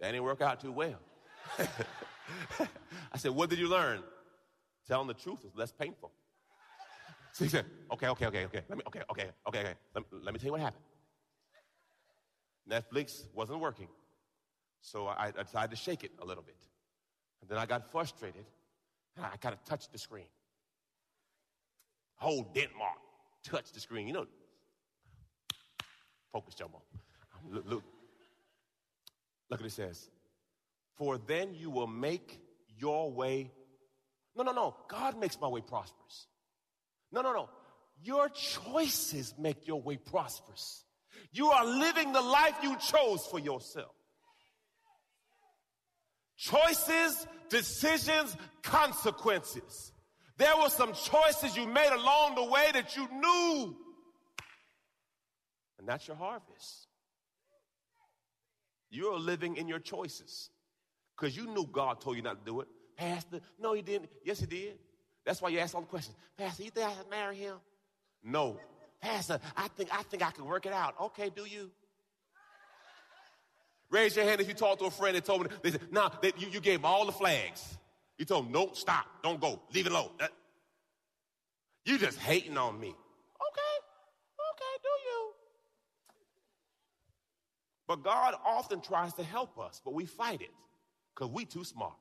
That 0.00 0.12
didn't 0.12 0.24
work 0.24 0.40
out 0.40 0.60
too 0.60 0.72
well. 0.72 0.98
I 1.58 3.18
said, 3.18 3.32
what 3.32 3.50
did 3.50 3.58
you 3.58 3.68
learn? 3.68 4.02
Telling 4.86 5.08
the 5.08 5.14
truth 5.14 5.44
is 5.44 5.54
less 5.54 5.72
painful. 5.72 6.12
So 7.32 7.44
he 7.44 7.50
said, 7.50 7.66
okay, 7.92 8.08
okay, 8.08 8.26
okay, 8.26 8.44
okay. 8.44 8.60
Let 8.68 8.78
me, 8.78 8.84
okay, 8.86 9.02
okay, 9.10 9.30
okay, 9.48 9.60
okay. 9.60 9.74
Let, 9.94 10.04
let 10.12 10.32
me 10.34 10.38
tell 10.38 10.46
you 10.46 10.52
what 10.52 10.60
happened. 10.60 10.84
Netflix 12.70 13.24
wasn't 13.34 13.60
working. 13.60 13.88
So 14.80 15.06
I, 15.08 15.32
I 15.36 15.42
decided 15.42 15.70
to 15.70 15.76
shake 15.76 16.04
it 16.04 16.12
a 16.22 16.24
little 16.24 16.42
bit. 16.42 16.56
And 17.40 17.50
then 17.50 17.58
I 17.58 17.66
got 17.66 17.90
frustrated. 17.90 18.44
And 19.16 19.26
I 19.26 19.36
kind 19.36 19.54
of 19.54 19.64
touched 19.64 19.92
the 19.92 19.98
screen. 19.98 20.26
Whole 22.16 22.42
dent 22.54 22.70
mark. 22.78 22.98
Touch 23.44 23.72
the 23.72 23.80
screen. 23.80 24.06
You 24.06 24.14
know, 24.14 24.26
focus, 26.32 26.54
Jomo. 26.54 26.80
Um, 27.34 27.52
look, 27.52 27.64
look, 27.66 27.82
look 29.50 29.60
what 29.60 29.66
it 29.66 29.70
says. 29.70 30.08
For 30.96 31.18
then 31.18 31.54
you 31.54 31.70
will 31.70 31.86
make 31.86 32.40
your 32.78 33.10
way. 33.10 33.50
No, 34.36 34.42
no, 34.44 34.52
no. 34.52 34.76
God 34.88 35.18
makes 35.18 35.40
my 35.40 35.48
way 35.48 35.60
prosperous. 35.60 36.26
No, 37.12 37.22
no, 37.22 37.32
no. 37.32 37.48
Your 38.02 38.28
choices 38.28 39.34
make 39.38 39.66
your 39.66 39.80
way 39.80 39.96
prosperous. 39.96 40.84
You 41.32 41.48
are 41.48 41.64
living 41.64 42.12
the 42.12 42.20
life 42.20 42.54
you 42.62 42.76
chose 42.76 43.26
for 43.26 43.38
yourself. 43.38 43.94
Choices, 46.36 47.26
decisions, 47.48 48.36
consequences. 48.62 49.92
There 50.36 50.56
were 50.56 50.68
some 50.68 50.92
choices 50.92 51.56
you 51.56 51.66
made 51.66 51.92
along 51.92 52.34
the 52.34 52.44
way 52.44 52.70
that 52.72 52.96
you 52.96 53.08
knew. 53.12 53.76
And 55.78 55.88
that's 55.88 56.08
your 56.08 56.16
harvest. 56.16 56.88
You're 58.90 59.18
living 59.18 59.56
in 59.56 59.68
your 59.68 59.80
choices 59.80 60.50
because 61.16 61.36
you 61.36 61.46
knew 61.46 61.66
God 61.70 62.00
told 62.00 62.16
you 62.16 62.22
not 62.22 62.44
to 62.44 62.50
do 62.50 62.60
it. 62.60 62.68
Pastor, 62.96 63.40
no, 63.60 63.72
he 63.72 63.82
didn't. 63.82 64.08
Yes, 64.24 64.40
he 64.40 64.46
did. 64.46 64.78
That's 65.24 65.42
why 65.42 65.48
you 65.48 65.58
asked 65.58 65.74
all 65.74 65.80
the 65.80 65.86
questions. 65.86 66.16
Pastor, 66.36 66.62
you 66.62 66.70
think 66.70 66.86
I 66.86 66.92
should 66.94 67.10
marry 67.10 67.36
him? 67.36 67.56
No. 68.22 68.58
Pastor, 69.00 69.40
I 69.56 69.68
think 69.68 69.90
I 69.92 70.02
think 70.04 70.24
I 70.24 70.30
can 70.30 70.44
work 70.44 70.66
it 70.66 70.72
out. 70.72 70.94
Okay, 71.00 71.30
do 71.34 71.44
you? 71.44 71.70
Raise 73.90 74.16
your 74.16 74.24
hand 74.24 74.40
if 74.40 74.48
you 74.48 74.54
talked 74.54 74.80
to 74.80 74.86
a 74.86 74.90
friend 74.90 75.16
and 75.16 75.24
told 75.24 75.42
me 75.42 75.48
they 75.62 75.70
said, 75.70 75.92
nah, 75.92 76.10
you, 76.22 76.48
you 76.50 76.60
gave 76.60 76.84
all 76.84 77.04
the 77.06 77.12
flags. 77.12 77.76
You 78.18 78.24
told 78.24 78.46
them, 78.46 78.52
no, 78.52 78.70
stop, 78.74 79.06
don't 79.22 79.40
go, 79.40 79.60
leave 79.72 79.86
it 79.86 79.92
alone. 79.92 80.10
That, 80.18 80.30
you 81.84 81.98
just 81.98 82.18
hating 82.18 82.56
on 82.56 82.78
me. 82.78 82.88
Okay, 82.88 83.74
okay, 84.52 84.74
do 84.82 84.88
you? 84.88 85.32
But 87.86 88.02
God 88.02 88.34
often 88.44 88.80
tries 88.80 89.12
to 89.14 89.24
help 89.24 89.58
us, 89.58 89.80
but 89.84 89.94
we 89.94 90.06
fight 90.06 90.40
it 90.40 90.52
because 91.14 91.30
we 91.30 91.44
too 91.44 91.64
smart. 91.64 91.94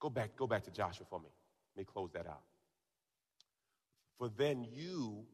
Go 0.00 0.10
back, 0.10 0.36
go 0.36 0.46
back 0.46 0.64
to 0.64 0.70
Joshua 0.70 1.06
for 1.08 1.20
me. 1.20 1.28
Let 1.74 1.80
me 1.80 1.84
close 1.84 2.10
that 2.12 2.26
out. 2.26 2.42
For 4.18 4.28
then 4.36 4.66
you, 4.72 5.24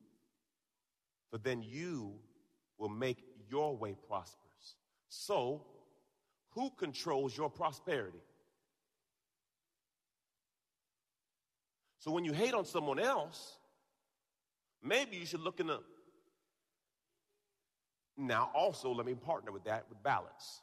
for 1.31 1.39
then 1.39 1.63
you 1.63 2.15
will 2.79 2.89
make 2.89 3.25
your 3.51 3.77
way 3.77 3.97
prosperous. 4.09 4.77
So, 5.09 5.63
who 6.51 6.71
controls 6.79 7.37
your 7.37 7.51
prosperity? 7.51 8.19
So 11.99 12.11
when 12.11 12.25
you 12.25 12.33
hate 12.33 12.55
on 12.55 12.65
someone 12.65 12.99
else, 12.99 13.59
maybe 14.83 15.17
you 15.17 15.27
should 15.27 15.41
look 15.41 15.61
in 15.61 15.69
the. 15.69 15.81
Now, 18.17 18.51
also, 18.55 18.93
let 18.93 19.07
me 19.07 19.15
partner 19.15 19.53
with 19.53 19.65
that 19.65 19.85
with 19.89 20.03
balance. 20.03 20.63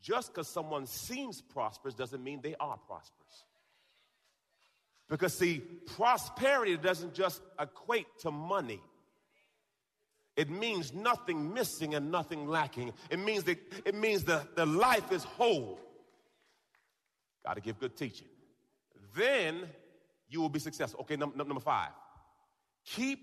Just 0.00 0.32
because 0.32 0.48
someone 0.48 0.86
seems 0.86 1.40
prosperous 1.40 1.94
doesn't 1.94 2.22
mean 2.22 2.40
they 2.42 2.54
are 2.60 2.76
prosperous. 2.76 3.44
Because, 5.08 5.36
see, 5.36 5.58
prosperity 5.96 6.76
doesn't 6.76 7.14
just 7.14 7.40
equate 7.58 8.06
to 8.20 8.30
money. 8.30 8.80
It 10.36 10.50
means 10.50 10.92
nothing 10.92 11.52
missing 11.52 11.94
and 11.94 12.12
nothing 12.12 12.46
lacking. 12.46 12.92
It 13.10 13.18
means 13.18 13.42
that 13.44 13.58
it 13.84 13.94
means 13.94 14.22
the, 14.22 14.46
the 14.54 14.66
life 14.66 15.10
is 15.10 15.24
whole. 15.24 15.80
Got 17.44 17.54
to 17.54 17.60
give 17.60 17.80
good 17.80 17.96
teaching. 17.96 18.28
Then 19.16 19.68
you 20.28 20.40
will 20.40 20.48
be 20.48 20.58
successful. 20.58 21.00
Okay, 21.00 21.16
num- 21.16 21.34
number 21.36 21.60
five. 21.60 21.90
Keep 22.84 23.20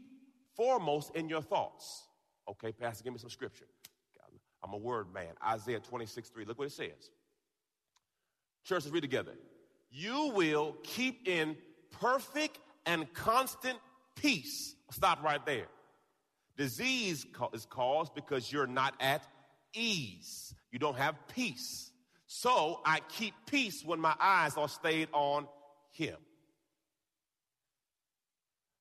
foremost 0.56 1.16
in 1.16 1.30
your 1.30 1.42
thoughts. 1.42 2.04
Okay, 2.50 2.72
Pastor, 2.72 3.04
give 3.04 3.14
me 3.14 3.20
some 3.20 3.30
scripture. 3.30 3.66
I'm 4.64 4.74
a 4.74 4.78
word 4.78 5.14
man. 5.14 5.34
Isaiah 5.48 5.80
26, 5.80 6.30
3. 6.30 6.46
Look 6.46 6.58
what 6.58 6.68
it 6.68 6.72
says. 6.72 7.12
Church, 8.64 8.84
let's 8.84 8.88
read 8.88 9.02
together. 9.02 9.34
You 9.92 10.32
will 10.34 10.76
keep 10.82 11.28
in 11.28 11.56
perfect 11.92 12.58
and 12.88 13.12
constant 13.14 13.78
peace. 14.16 14.76
Stop 14.90 15.24
right 15.24 15.46
there. 15.46 15.68
Disease 16.58 17.28
is 17.54 17.66
caused 17.66 18.16
because 18.16 18.52
you're 18.52 18.66
not 18.66 18.96
at 19.00 19.28
ease. 19.74 20.56
You 20.72 20.80
don't 20.80 20.98
have 20.98 21.16
peace. 21.28 21.92
So 22.26 22.82
I 22.86 23.02
keep 23.08 23.34
peace 23.46 23.84
when 23.86 24.00
my 24.00 24.16
eyes 24.20 24.58
are 24.58 24.70
stayed 24.70 25.10
on 25.14 25.48
Him. 25.92 26.16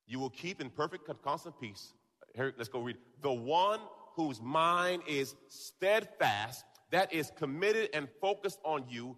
You 0.07 0.19
will 0.19 0.31
keep 0.31 0.61
in 0.61 0.71
perfect 0.71 1.09
constant 1.23 1.59
peace. 1.61 1.93
Here, 2.35 2.53
let's 2.57 2.69
go 2.69 2.81
read. 2.81 2.97
The 3.23 3.33
one 3.33 3.81
whose 4.17 4.41
mind 4.41 5.03
is 5.09 5.35
steadfast, 5.49 6.65
that 6.91 7.13
is 7.13 7.33
committed 7.37 7.91
and 7.95 8.09
focused 8.21 8.61
on 8.65 8.85
you 8.89 9.17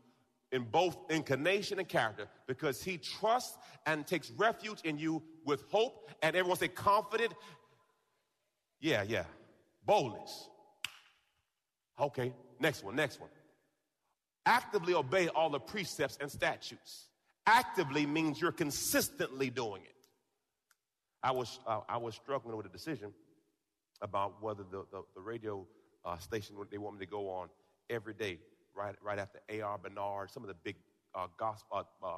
in 0.52 0.62
both 0.62 0.97
inclination 1.11 1.78
and 1.81 1.88
character, 1.88 2.28
because 2.47 2.83
he 2.83 2.99
trusts 2.99 3.59
and 3.85 4.07
takes 4.07 4.31
refuge 4.31 4.81
in 4.85 4.97
you 4.97 5.23
with 5.45 5.64
hope, 5.71 6.11
and 6.23 6.37
everyone 6.37 6.57
say 6.57 6.69
confident. 6.69 7.35
Yeah, 8.81 9.02
yeah. 9.02 9.25
Boldness. 9.85 10.49
Okay, 12.00 12.33
next 12.61 12.85
one, 12.85 12.95
next 12.95 13.21
one. 13.21 13.31
Actively 14.47 14.95
obey 14.95 15.28
all 15.28 15.50
the 15.50 15.59
precepts 15.59 16.16
and 16.21 16.31
statutes. 16.31 17.09
Actively 17.47 18.07
means 18.07 18.40
you're 18.40 18.52
consistently 18.52 19.50
doing 19.50 19.83
it. 19.83 19.95
I 21.23 21.32
was, 21.32 21.61
uh, 21.66 21.80
I 21.88 21.96
was 21.96 22.14
struggling 22.14 22.56
with 22.56 22.66
a 22.66 22.70
decision 22.70 23.12
about 24.02 24.42
whether 24.42 24.64
the, 24.70 24.85
the, 24.92 25.02
the 25.14 25.20
radio 25.20 25.66
uh, 26.04 26.18
station 26.18 26.54
they 26.70 26.78
want 26.78 26.99
me 26.99 27.04
to 27.04 27.11
go 27.11 27.28
on 27.28 27.49
every 27.90 28.14
day, 28.14 28.38
right, 28.75 28.94
right 29.02 29.18
after 29.18 29.40
A.R. 29.49 29.78
Bernard, 29.78 30.30
some 30.30 30.42
of 30.42 30.49
the 30.49 30.56
big 30.62 30.76
uh, 31.14 31.26
gospel 31.38 31.88
uh, 32.02 32.08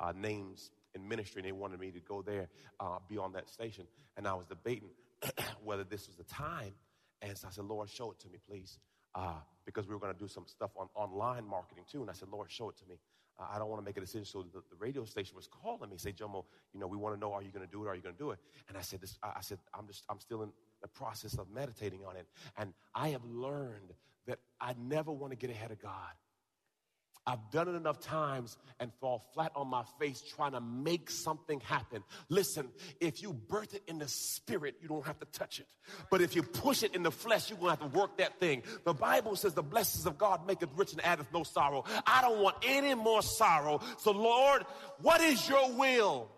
uh, 0.00 0.12
names 0.12 0.70
in 0.94 1.06
ministry, 1.08 1.40
and 1.40 1.48
they 1.48 1.52
wanted 1.52 1.80
me 1.80 1.90
to 1.90 2.00
go 2.00 2.22
there, 2.22 2.48
uh, 2.80 2.98
be 3.08 3.18
on 3.18 3.32
that 3.32 3.48
station. 3.48 3.86
And 4.16 4.28
I 4.28 4.34
was 4.34 4.46
debating 4.46 4.90
whether 5.64 5.84
this 5.84 6.06
was 6.06 6.16
the 6.16 6.24
time. 6.24 6.74
And 7.22 7.36
so 7.36 7.48
I 7.48 7.50
said, 7.50 7.64
Lord, 7.64 7.88
show 7.88 8.12
it 8.12 8.20
to 8.20 8.28
me, 8.28 8.38
please. 8.46 8.78
because 9.64 9.88
we 9.88 9.94
were 9.94 10.00
going 10.00 10.12
to 10.12 10.18
do 10.18 10.28
some 10.28 10.44
stuff 10.46 10.70
on 10.76 10.88
online 10.94 11.46
marketing 11.46 11.84
too. 11.90 12.02
And 12.02 12.10
I 12.10 12.12
said, 12.12 12.28
Lord, 12.30 12.50
show 12.50 12.68
it 12.68 12.76
to 12.78 12.86
me. 12.86 12.96
I 13.38 13.58
don't 13.58 13.68
want 13.68 13.80
to 13.80 13.84
make 13.84 13.96
a 13.96 14.00
decision. 14.00 14.24
So 14.24 14.42
the, 14.42 14.60
the, 14.70 14.76
radio 14.78 15.04
station 15.04 15.34
was 15.34 15.48
calling 15.48 15.90
me, 15.90 15.98
say, 15.98 16.12
Jomo, 16.12 16.44
you 16.72 16.80
know, 16.80 16.86
we 16.86 16.96
want 16.96 17.14
to 17.14 17.20
know, 17.20 17.32
are 17.32 17.42
you 17.42 17.50
going 17.50 17.66
to 17.66 17.70
do 17.70 17.84
it? 17.84 17.88
Are 17.88 17.94
you 17.94 18.02
going 18.02 18.14
to 18.14 18.18
do 18.18 18.30
it? 18.30 18.38
And 18.68 18.76
I 18.76 18.80
said, 18.80 19.00
this, 19.00 19.18
I 19.22 19.40
said, 19.40 19.58
I'm 19.76 19.86
just, 19.86 20.04
I'm 20.08 20.20
still 20.20 20.42
in 20.42 20.50
the 20.82 20.88
process 20.88 21.34
of 21.34 21.50
meditating 21.50 22.00
on 22.06 22.16
it. 22.16 22.26
And 22.56 22.72
I 22.94 23.08
have 23.08 23.24
learned 23.24 23.92
that 24.26 24.38
I 24.60 24.74
never 24.78 25.10
want 25.10 25.32
to 25.32 25.36
get 25.36 25.50
ahead 25.50 25.70
of 25.70 25.80
God. 25.80 25.92
I've 27.26 27.50
done 27.50 27.68
it 27.68 27.74
enough 27.74 28.00
times 28.00 28.58
and 28.78 28.92
fall 29.00 29.24
flat 29.32 29.52
on 29.56 29.68
my 29.68 29.84
face 29.98 30.20
trying 30.20 30.52
to 30.52 30.60
make 30.60 31.10
something 31.10 31.60
happen. 31.60 32.04
Listen, 32.28 32.68
if 33.00 33.22
you 33.22 33.32
birth 33.32 33.74
it 33.74 33.82
in 33.86 33.98
the 33.98 34.08
spirit, 34.08 34.76
you 34.82 34.88
don't 34.88 35.06
have 35.06 35.18
to 35.20 35.26
touch 35.26 35.58
it. 35.58 35.66
But 36.10 36.20
if 36.20 36.36
you 36.36 36.42
push 36.42 36.82
it 36.82 36.94
in 36.94 37.02
the 37.02 37.10
flesh, 37.10 37.48
you're 37.48 37.58
going 37.58 37.74
to 37.74 37.82
have 37.82 37.92
to 37.92 37.98
work 37.98 38.18
that 38.18 38.38
thing. 38.40 38.62
The 38.84 38.92
Bible 38.92 39.36
says 39.36 39.54
the 39.54 39.62
blessings 39.62 40.04
of 40.04 40.18
God 40.18 40.46
maketh 40.46 40.68
rich 40.76 40.92
and 40.92 41.02
addeth 41.02 41.32
no 41.32 41.44
sorrow. 41.44 41.84
I 42.06 42.20
don't 42.20 42.42
want 42.42 42.56
any 42.62 42.94
more 42.94 43.22
sorrow. 43.22 43.80
So 43.98 44.10
Lord, 44.12 44.66
what 45.00 45.22
is 45.22 45.48
your 45.48 45.72
will? 45.72 46.30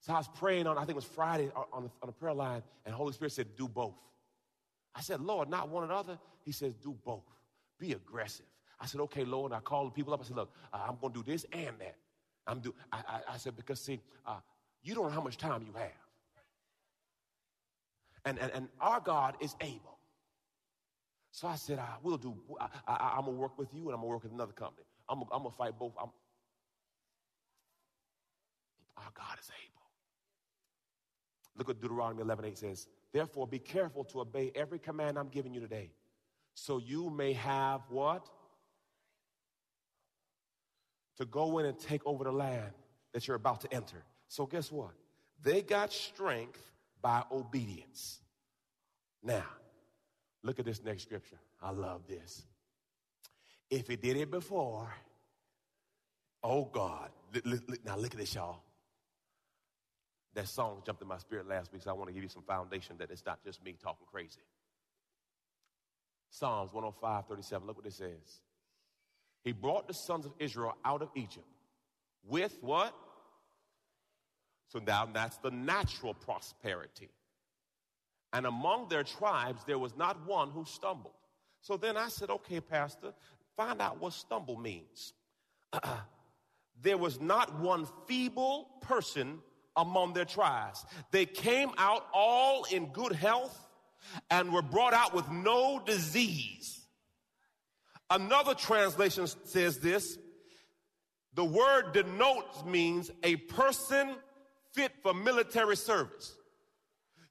So 0.00 0.12
I 0.12 0.18
was 0.18 0.28
praying 0.34 0.66
on, 0.66 0.76
I 0.76 0.80
think 0.80 0.90
it 0.90 0.96
was 0.96 1.04
Friday 1.04 1.50
on 1.72 1.84
the, 1.84 1.90
on 2.02 2.06
the 2.06 2.12
prayer 2.12 2.34
line, 2.34 2.62
and 2.84 2.94
Holy 2.94 3.12
Spirit 3.12 3.32
said, 3.32 3.56
do 3.56 3.68
both. 3.68 3.94
I 4.94 5.02
said, 5.02 5.20
Lord, 5.20 5.50
not 5.50 5.68
one 5.68 5.84
or 5.84 5.88
the 5.88 5.94
other. 5.94 6.18
He 6.44 6.52
says, 6.52 6.74
do 6.74 6.96
both. 7.04 7.24
Be 7.78 7.92
aggressive. 7.92 8.46
I 8.80 8.86
said, 8.86 9.00
okay, 9.02 9.24
Lord. 9.24 9.52
I 9.52 9.60
called 9.60 9.88
the 9.88 9.94
people 9.94 10.12
up. 10.12 10.20
I 10.20 10.24
said, 10.24 10.36
look, 10.36 10.52
uh, 10.72 10.78
I'm 10.88 10.96
going 11.00 11.12
to 11.12 11.22
do 11.22 11.32
this 11.32 11.44
and 11.52 11.78
that. 11.80 11.96
I'm 12.46 12.60
do. 12.60 12.74
I, 12.92 12.98
I, 13.08 13.34
I 13.34 13.36
said, 13.38 13.56
because 13.56 13.80
see, 13.80 14.00
uh, 14.26 14.36
you 14.82 14.94
don't 14.94 15.04
know 15.04 15.10
how 15.10 15.20
much 15.20 15.36
time 15.36 15.62
you 15.66 15.72
have. 15.72 15.90
And, 18.24 18.38
and, 18.38 18.52
and 18.52 18.68
our 18.80 19.00
God 19.00 19.36
is 19.40 19.54
able. 19.60 19.98
So 21.30 21.48
I 21.48 21.56
said, 21.56 21.78
I 21.78 21.96
will 22.02 22.16
do. 22.16 22.34
I, 22.60 22.68
I, 22.88 23.18
am 23.18 23.24
going 23.24 23.36
to 23.36 23.40
work 23.40 23.58
with 23.58 23.68
you 23.74 23.86
and 23.86 23.94
I'm 23.94 24.00
going 24.00 24.08
to 24.08 24.14
work 24.14 24.22
with 24.22 24.32
another 24.32 24.52
company. 24.52 24.86
I'm, 25.08 25.20
I'm 25.32 25.42
going 25.42 25.50
to 25.50 25.56
fight 25.56 25.78
both. 25.78 25.92
I'm, 26.00 26.08
our 28.96 29.10
God 29.14 29.38
is 29.40 29.50
able. 29.50 29.76
Look 31.56 31.68
what 31.68 31.80
Deuteronomy 31.80 32.22
11 32.22 32.44
8 32.46 32.58
says. 32.58 32.86
Therefore, 33.12 33.46
be 33.46 33.58
careful 33.58 34.04
to 34.04 34.20
obey 34.20 34.50
every 34.54 34.78
command 34.78 35.18
I'm 35.18 35.28
giving 35.28 35.54
you 35.54 35.60
today, 35.60 35.90
so 36.54 36.78
you 36.78 37.10
may 37.10 37.32
have 37.34 37.82
what? 37.88 38.28
To 41.16 41.24
go 41.24 41.58
in 41.58 41.66
and 41.66 41.78
take 41.78 42.04
over 42.06 42.24
the 42.24 42.32
land 42.32 42.72
that 43.12 43.26
you're 43.26 43.36
about 43.36 43.62
to 43.62 43.72
enter. 43.72 44.02
So, 44.28 44.46
guess 44.46 44.70
what? 44.70 44.92
They 45.42 45.62
got 45.62 45.92
strength 45.92 46.60
by 47.00 47.22
obedience. 47.30 48.20
Now, 49.22 49.44
look 50.42 50.58
at 50.58 50.64
this 50.64 50.82
next 50.82 51.02
scripture. 51.02 51.38
I 51.62 51.70
love 51.70 52.02
this. 52.08 52.42
If 53.70 53.88
he 53.88 53.96
did 53.96 54.16
it 54.16 54.30
before, 54.30 54.92
oh 56.42 56.64
God. 56.64 57.10
Now, 57.84 57.96
look 57.96 58.12
at 58.12 58.18
this, 58.18 58.34
y'all. 58.34 58.62
That 60.34 60.48
song 60.48 60.82
jumped 60.84 61.00
in 61.02 61.08
my 61.08 61.18
spirit 61.18 61.48
last 61.48 61.72
week, 61.72 61.82
so 61.82 61.90
I 61.90 61.94
want 61.94 62.08
to 62.08 62.12
give 62.12 62.22
you 62.22 62.28
some 62.28 62.42
foundation 62.42 62.96
that 62.98 63.10
it's 63.10 63.24
not 63.24 63.42
just 63.42 63.64
me 63.64 63.74
talking 63.82 64.06
crazy. 64.10 64.42
Psalms 66.30 66.72
105 66.72 67.26
37. 67.26 67.66
Look 67.66 67.78
what 67.78 67.86
it 67.86 67.92
says. 67.94 68.40
He 69.46 69.52
brought 69.52 69.86
the 69.86 69.94
sons 69.94 70.26
of 70.26 70.32
Israel 70.40 70.74
out 70.84 71.02
of 71.02 71.08
Egypt 71.14 71.46
with 72.28 72.58
what? 72.62 72.92
So 74.72 74.80
now 74.84 75.08
that's 75.14 75.36
the 75.36 75.52
natural 75.52 76.14
prosperity. 76.14 77.10
And 78.32 78.44
among 78.44 78.88
their 78.88 79.04
tribes, 79.04 79.62
there 79.64 79.78
was 79.78 79.96
not 79.96 80.26
one 80.26 80.50
who 80.50 80.64
stumbled. 80.64 81.14
So 81.60 81.76
then 81.76 81.96
I 81.96 82.08
said, 82.08 82.28
okay, 82.28 82.60
Pastor, 82.60 83.12
find 83.56 83.80
out 83.80 84.00
what 84.00 84.14
stumble 84.14 84.58
means. 84.58 85.12
there 86.82 86.98
was 86.98 87.20
not 87.20 87.60
one 87.60 87.86
feeble 88.08 88.68
person 88.80 89.38
among 89.76 90.12
their 90.14 90.24
tribes. 90.24 90.84
They 91.12 91.24
came 91.24 91.70
out 91.78 92.04
all 92.12 92.64
in 92.64 92.86
good 92.86 93.12
health 93.12 93.56
and 94.28 94.52
were 94.52 94.62
brought 94.62 94.92
out 94.92 95.14
with 95.14 95.30
no 95.30 95.80
disease. 95.86 96.75
Another 98.10 98.54
translation 98.54 99.26
says 99.44 99.78
this 99.78 100.18
the 101.34 101.44
word 101.44 101.92
denotes 101.92 102.64
means 102.64 103.10
a 103.22 103.36
person 103.36 104.14
fit 104.72 104.92
for 105.02 105.12
military 105.12 105.76
service. 105.76 106.34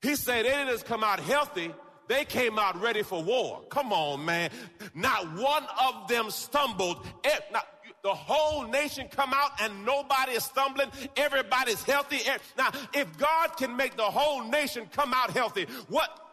He 0.02 0.16
said 0.16 0.46
they 0.46 0.50
didn't 0.50 0.86
come 0.86 1.04
out 1.04 1.20
healthy, 1.20 1.72
they 2.08 2.26
came 2.26 2.60
out 2.60 2.80
ready 2.80 3.02
for 3.02 3.24
war. 3.24 3.64
Come 3.70 3.92
on, 3.92 4.24
man. 4.24 4.52
Not 4.94 5.34
one 5.36 5.66
of 5.82 6.08
them 6.08 6.30
stumbled. 6.30 7.06
Eh, 7.24 7.30
Not, 7.52 7.66
the 8.04 8.14
whole 8.14 8.68
nation 8.68 9.08
come 9.10 9.34
out 9.34 9.60
and 9.60 9.84
nobody 9.84 10.34
is 10.34 10.44
stumbling. 10.44 10.92
Everybody's 11.18 11.82
healthy. 11.82 12.18
Eh, 12.28 12.38
now, 12.56 12.70
if 12.94 13.18
God 13.18 13.58
can 13.58 13.76
make 13.76 13.98
the 13.98 14.04
whole 14.04 14.44
nation 14.44 14.88
come 14.92 15.12
out 15.16 15.32
healthy, 15.32 15.66
what 15.88 16.25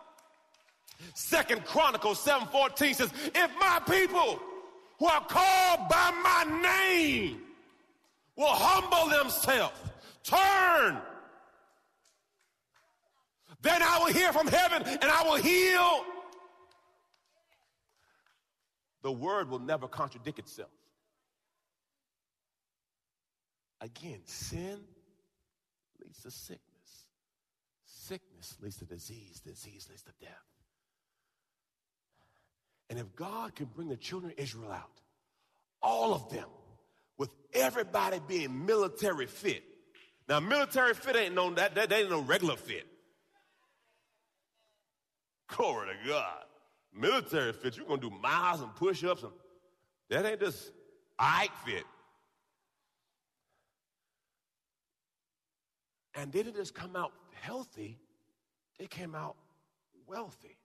Second 1.14 1.64
Chronicles 1.64 2.24
7:14 2.24 2.94
says, 2.94 3.12
if 3.34 3.50
my 3.58 3.80
people 3.86 4.40
who 4.98 5.06
are 5.06 5.24
called 5.26 5.88
by 5.88 6.10
my 6.22 6.62
name 6.62 7.40
will 8.36 8.46
humble 8.46 9.10
themselves, 9.18 9.78
turn, 10.22 10.98
then 13.62 13.82
I 13.82 13.98
will 13.98 14.12
hear 14.12 14.32
from 14.32 14.46
heaven 14.46 14.82
and 14.84 15.04
I 15.04 15.22
will 15.24 15.36
heal. 15.36 16.04
The 19.02 19.12
word 19.12 19.50
will 19.50 19.58
never 19.58 19.88
contradict 19.88 20.38
itself. 20.38 20.70
Again, 23.80 24.20
sin 24.24 24.78
leads 26.00 26.22
to 26.22 26.30
sickness. 26.30 27.06
Sickness 27.84 28.56
leads 28.60 28.76
to 28.76 28.84
disease. 28.84 29.40
Disease 29.40 29.88
leads 29.90 30.02
to 30.02 30.12
death. 30.20 30.51
And 32.92 33.00
if 33.00 33.16
God 33.16 33.54
can 33.54 33.70
bring 33.74 33.88
the 33.88 33.96
children 33.96 34.32
of 34.32 34.38
Israel 34.38 34.70
out, 34.70 35.00
all 35.80 36.12
of 36.12 36.28
them, 36.28 36.44
with 37.16 37.30
everybody 37.54 38.20
being 38.28 38.66
military 38.66 39.24
fit. 39.24 39.64
Now, 40.28 40.40
military 40.40 40.92
fit 40.92 41.16
ain't 41.16 41.34
no 41.34 41.54
that, 41.54 41.74
that, 41.74 41.90
ain't 41.90 42.10
no 42.10 42.20
regular 42.20 42.54
fit. 42.54 42.86
Glory 45.46 45.88
to 45.88 46.08
God. 46.10 46.44
Military 46.94 47.54
fit, 47.54 47.78
you're 47.78 47.86
gonna 47.86 47.98
do 47.98 48.10
miles 48.10 48.60
and 48.60 48.74
push-ups 48.74 49.22
and 49.22 49.32
that 50.10 50.26
ain't 50.26 50.40
just 50.40 50.70
I 51.18 51.48
fit. 51.64 51.84
And 56.14 56.30
they 56.30 56.42
didn't 56.42 56.56
just 56.56 56.74
come 56.74 56.94
out 56.94 57.12
healthy, 57.40 57.98
they 58.78 58.86
came 58.86 59.14
out 59.14 59.36
wealthy. 60.06 60.58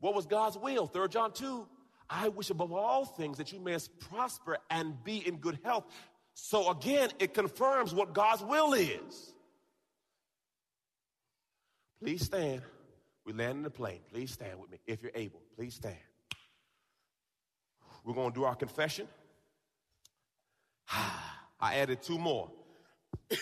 What 0.00 0.14
was 0.14 0.26
God's 0.26 0.58
will? 0.58 0.86
3 0.86 1.08
John 1.08 1.32
2. 1.32 1.66
I 2.08 2.28
wish 2.28 2.50
above 2.50 2.72
all 2.72 3.04
things 3.04 3.38
that 3.38 3.52
you 3.52 3.60
may 3.60 3.76
prosper 4.00 4.58
and 4.70 5.02
be 5.02 5.26
in 5.26 5.36
good 5.36 5.58
health. 5.64 5.84
So 6.34 6.70
again, 6.70 7.10
it 7.18 7.34
confirms 7.34 7.94
what 7.94 8.12
God's 8.12 8.42
will 8.42 8.74
is. 8.74 9.32
Please 12.00 12.24
stand. 12.24 12.62
We 13.24 13.32
land 13.32 13.56
in 13.56 13.62
the 13.62 13.70
plane. 13.70 14.00
Please 14.12 14.30
stand 14.30 14.60
with 14.60 14.70
me 14.70 14.78
if 14.86 15.02
you're 15.02 15.12
able. 15.14 15.40
Please 15.56 15.74
stand. 15.74 15.96
We're 18.04 18.14
going 18.14 18.32
to 18.32 18.38
do 18.38 18.44
our 18.44 18.54
confession. 18.54 19.08
I 20.92 21.76
added 21.76 22.02
two 22.02 22.18
more. 22.18 22.50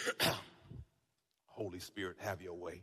Holy 1.46 1.80
Spirit, 1.80 2.16
have 2.20 2.40
your 2.40 2.54
way. 2.54 2.82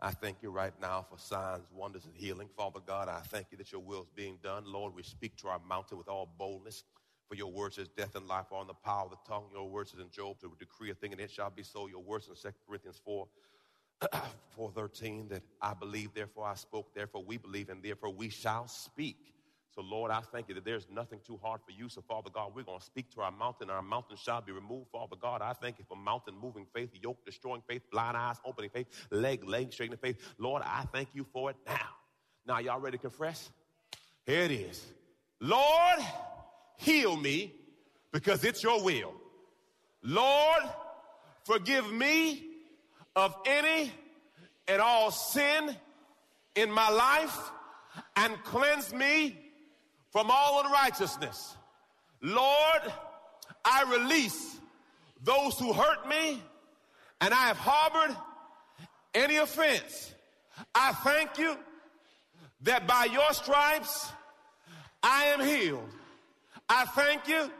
I 0.00 0.10
thank 0.10 0.42
you 0.42 0.50
right 0.50 0.72
now 0.80 1.06
for 1.08 1.18
signs, 1.18 1.64
wonders, 1.72 2.04
and 2.04 2.14
healing. 2.14 2.48
Father 2.56 2.80
God, 2.84 3.08
I 3.08 3.20
thank 3.20 3.46
you 3.50 3.58
that 3.58 3.72
your 3.72 3.80
will 3.80 4.02
is 4.02 4.08
being 4.14 4.38
done. 4.42 4.64
Lord, 4.66 4.94
we 4.94 5.02
speak 5.02 5.36
to 5.38 5.48
our 5.48 5.60
mountain 5.66 5.98
with 5.98 6.08
all 6.08 6.28
boldness. 6.38 6.84
For 7.28 7.36
your 7.36 7.50
words 7.50 7.76
says 7.76 7.88
death 7.88 8.16
and 8.16 8.26
life 8.28 8.46
are 8.52 8.58
on 8.58 8.66
the 8.66 8.74
power 8.74 9.04
of 9.04 9.10
the 9.10 9.16
tongue. 9.26 9.44
Your 9.52 9.68
words 9.68 9.92
says 9.92 10.00
in 10.00 10.10
Job 10.10 10.38
to 10.40 10.52
decree 10.58 10.90
a 10.90 10.94
thing 10.94 11.12
and 11.12 11.20
it 11.20 11.30
shall 11.30 11.50
be 11.50 11.62
so. 11.62 11.86
Your 11.86 12.02
words 12.02 12.28
in 12.28 12.34
2 12.34 12.56
Corinthians 12.68 13.00
4, 13.04 13.26
4.13 14.58 15.30
that 15.30 15.42
I 15.62 15.72
believe, 15.74 16.12
therefore 16.12 16.46
I 16.46 16.54
spoke, 16.54 16.94
therefore 16.94 17.24
we 17.24 17.38
believe, 17.38 17.70
and 17.70 17.82
therefore 17.82 18.10
we 18.10 18.28
shall 18.28 18.68
speak. 18.68 19.33
So, 19.74 19.82
Lord, 19.82 20.12
I 20.12 20.20
thank 20.20 20.48
you 20.48 20.54
that 20.54 20.64
there's 20.64 20.86
nothing 20.88 21.18
too 21.26 21.38
hard 21.42 21.60
for 21.64 21.72
you. 21.72 21.88
So, 21.88 22.00
Father 22.00 22.30
God, 22.32 22.52
we're 22.54 22.62
going 22.62 22.78
to 22.78 22.84
speak 22.84 23.10
to 23.14 23.22
our 23.22 23.32
mountain. 23.32 23.70
Our 23.70 23.82
mountain 23.82 24.16
shall 24.16 24.40
be 24.40 24.52
removed. 24.52 24.86
Father 24.92 25.16
God, 25.20 25.42
I 25.42 25.52
thank 25.52 25.80
you 25.80 25.84
for 25.88 25.96
mountain 25.96 26.34
moving 26.40 26.64
faith, 26.72 26.90
yoke 27.02 27.24
destroying 27.24 27.62
faith, 27.68 27.82
blind 27.90 28.16
eyes 28.16 28.36
opening 28.44 28.70
faith, 28.70 28.86
leg, 29.10 29.42
leg 29.48 29.72
straightening 29.72 29.98
faith. 29.98 30.34
Lord, 30.38 30.62
I 30.64 30.84
thank 30.92 31.08
you 31.12 31.26
for 31.32 31.50
it 31.50 31.56
now. 31.66 31.88
Now, 32.46 32.58
y'all 32.58 32.78
ready 32.78 32.98
to 32.98 33.02
confess? 33.02 33.50
Here 34.26 34.42
it 34.42 34.52
is. 34.52 34.84
Lord, 35.40 35.98
heal 36.76 37.16
me 37.16 37.52
because 38.12 38.44
it's 38.44 38.62
your 38.62 38.82
will. 38.82 39.12
Lord, 40.02 40.62
forgive 41.44 41.90
me 41.92 42.44
of 43.16 43.34
any 43.44 43.90
and 44.68 44.80
all 44.80 45.10
sin 45.10 45.76
in 46.54 46.70
my 46.70 46.90
life 46.90 47.50
and 48.16 48.32
cleanse 48.44 48.94
me 48.94 49.43
from 50.14 50.30
all 50.30 50.64
unrighteousness. 50.64 51.56
Lord, 52.22 52.82
I 53.64 53.82
release 53.98 54.60
those 55.24 55.58
who 55.58 55.72
hurt 55.72 56.08
me 56.08 56.40
and 57.20 57.34
I 57.34 57.48
have 57.48 57.56
harbored 57.56 58.16
any 59.12 59.38
offense. 59.38 60.14
I 60.72 60.92
thank 60.92 61.36
you 61.36 61.56
that 62.60 62.86
by 62.86 63.06
your 63.06 63.32
stripes 63.32 64.12
I 65.02 65.24
am 65.24 65.44
healed. 65.44 65.90
I 66.68 66.84
thank 66.84 67.26
you 67.26 67.50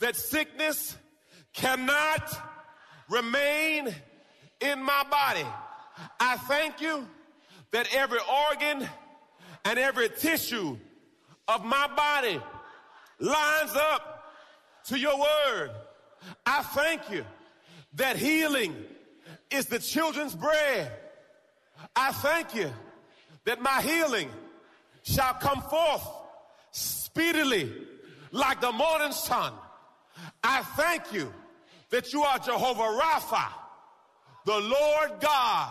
that 0.00 0.16
sickness 0.16 0.96
cannot 1.52 2.36
remain 3.08 3.94
in 4.60 4.82
my 4.82 5.04
body. 5.08 5.46
I 6.18 6.36
thank 6.48 6.80
you 6.80 7.06
that 7.70 7.86
every 7.94 8.18
organ 8.50 8.88
and 9.64 9.78
every 9.78 10.08
tissue 10.08 10.78
of 11.48 11.64
my 11.64 11.88
body 11.94 12.40
lines 13.18 13.74
up 13.74 14.32
to 14.86 14.98
your 14.98 15.18
word. 15.18 15.70
I 16.44 16.62
thank 16.62 17.10
you 17.10 17.24
that 17.94 18.16
healing 18.16 18.74
is 19.50 19.66
the 19.66 19.78
children's 19.78 20.34
bread. 20.34 20.92
I 21.94 22.12
thank 22.12 22.54
you 22.54 22.70
that 23.44 23.60
my 23.60 23.80
healing 23.80 24.28
shall 25.02 25.34
come 25.34 25.62
forth 25.62 26.06
speedily 26.72 27.72
like 28.32 28.60
the 28.60 28.72
morning 28.72 29.12
sun. 29.12 29.52
I 30.42 30.62
thank 30.62 31.12
you 31.12 31.32
that 31.90 32.12
you 32.12 32.22
are 32.22 32.38
Jehovah 32.38 33.00
Rapha, 33.00 33.46
the 34.44 34.58
Lord 34.58 35.20
God 35.20 35.70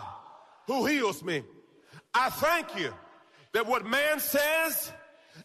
who 0.66 0.86
heals 0.86 1.22
me. 1.22 1.42
I 2.14 2.30
thank 2.30 2.78
you 2.78 2.92
that 3.52 3.66
what 3.66 3.86
man 3.86 4.20
says 4.20 4.90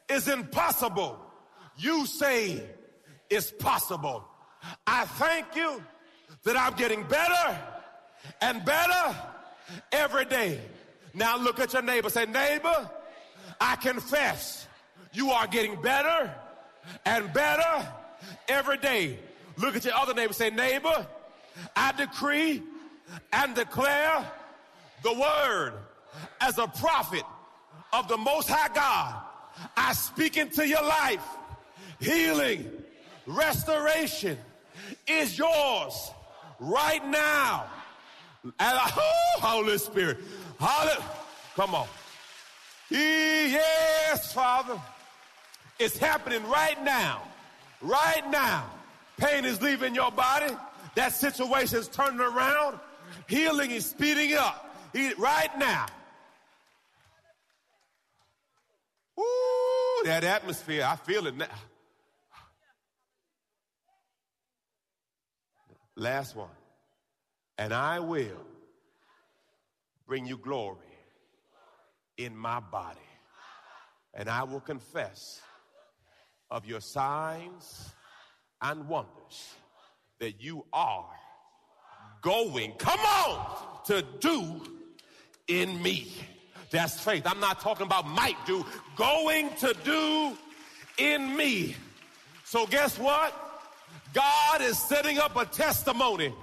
is 0.09 0.27
impossible, 0.27 1.19
you 1.77 2.05
say 2.05 2.63
is 3.29 3.51
possible. 3.51 4.25
I 4.85 5.05
thank 5.05 5.55
you 5.55 5.83
that 6.43 6.57
I'm 6.57 6.73
getting 6.73 7.03
better 7.03 7.59
and 8.41 8.63
better 8.63 9.15
every 9.91 10.25
day. 10.25 10.59
Now 11.13 11.37
look 11.37 11.59
at 11.59 11.73
your 11.73 11.81
neighbor. 11.81 12.09
Say, 12.09 12.25
neighbor, 12.25 12.89
I 13.59 13.75
confess 13.75 14.67
you 15.13 15.31
are 15.31 15.47
getting 15.47 15.81
better 15.81 16.33
and 17.05 17.31
better 17.33 17.87
every 18.47 18.77
day. 18.77 19.19
Look 19.57 19.75
at 19.75 19.85
your 19.85 19.95
other 19.95 20.13
neighbor. 20.13 20.33
Say, 20.33 20.49
neighbor, 20.49 21.05
I 21.75 21.91
decree 21.93 22.63
and 23.33 23.55
declare 23.55 24.25
the 25.03 25.13
word 25.13 25.73
as 26.39 26.57
a 26.57 26.67
prophet 26.67 27.23
of 27.93 28.07
the 28.07 28.17
Most 28.17 28.49
High 28.49 28.73
God 28.73 29.21
I 29.75 29.93
speak 29.93 30.37
into 30.37 30.67
your 30.67 30.83
life. 30.83 31.23
Healing, 31.99 32.69
restoration 33.25 34.37
is 35.07 35.37
yours 35.37 36.11
right 36.59 37.05
now. 37.07 37.65
And 38.43 38.53
oh, 38.59 39.39
Holy 39.39 39.77
Spirit. 39.77 40.17
Holy, 40.59 41.03
come 41.55 41.75
on. 41.75 41.87
Yes, 42.89 44.33
Father. 44.33 44.79
It's 45.79 45.97
happening 45.97 46.45
right 46.47 46.81
now. 46.83 47.23
Right 47.81 48.29
now. 48.29 48.69
Pain 49.17 49.45
is 49.45 49.61
leaving 49.61 49.95
your 49.95 50.11
body. 50.11 50.53
That 50.95 51.13
situation 51.13 51.79
is 51.79 51.87
turning 51.87 52.19
around. 52.19 52.79
Healing 53.27 53.71
is 53.71 53.85
speeding 53.85 54.33
up. 54.33 54.75
Right 55.17 55.57
now. 55.57 55.85
Ooh, 59.21 60.03
that 60.05 60.23
atmosphere, 60.23 60.85
I 60.87 60.95
feel 60.95 61.27
it 61.27 61.35
now. 61.35 61.47
Last 65.95 66.35
one. 66.35 66.49
And 67.57 67.73
I 67.73 67.99
will 67.99 68.45
bring 70.07 70.25
you 70.25 70.37
glory 70.37 70.77
in 72.17 72.35
my 72.35 72.59
body. 72.59 72.99
And 74.13 74.27
I 74.29 74.43
will 74.43 74.59
confess 74.59 75.41
of 76.49 76.65
your 76.65 76.81
signs 76.81 77.91
and 78.61 78.87
wonders 78.87 79.53
that 80.19 80.41
you 80.41 80.65
are 80.73 81.09
going, 82.21 82.73
come 82.73 82.99
on, 82.99 83.57
to 83.85 84.03
do 84.19 84.61
in 85.47 85.81
me. 85.81 86.11
That's 86.71 86.99
faith. 86.99 87.23
I'm 87.25 87.39
not 87.39 87.59
talking 87.59 87.85
about 87.85 88.07
might 88.07 88.37
do, 88.45 88.65
going 88.95 89.53
to 89.57 89.75
do 89.83 90.37
in 90.97 91.35
me. 91.35 91.75
So 92.45 92.65
guess 92.65 92.97
what? 92.97 93.33
God 94.13 94.61
is 94.61 94.79
setting 94.79 95.19
up 95.19 95.35
a 95.35 95.45
testimony. 95.45 96.33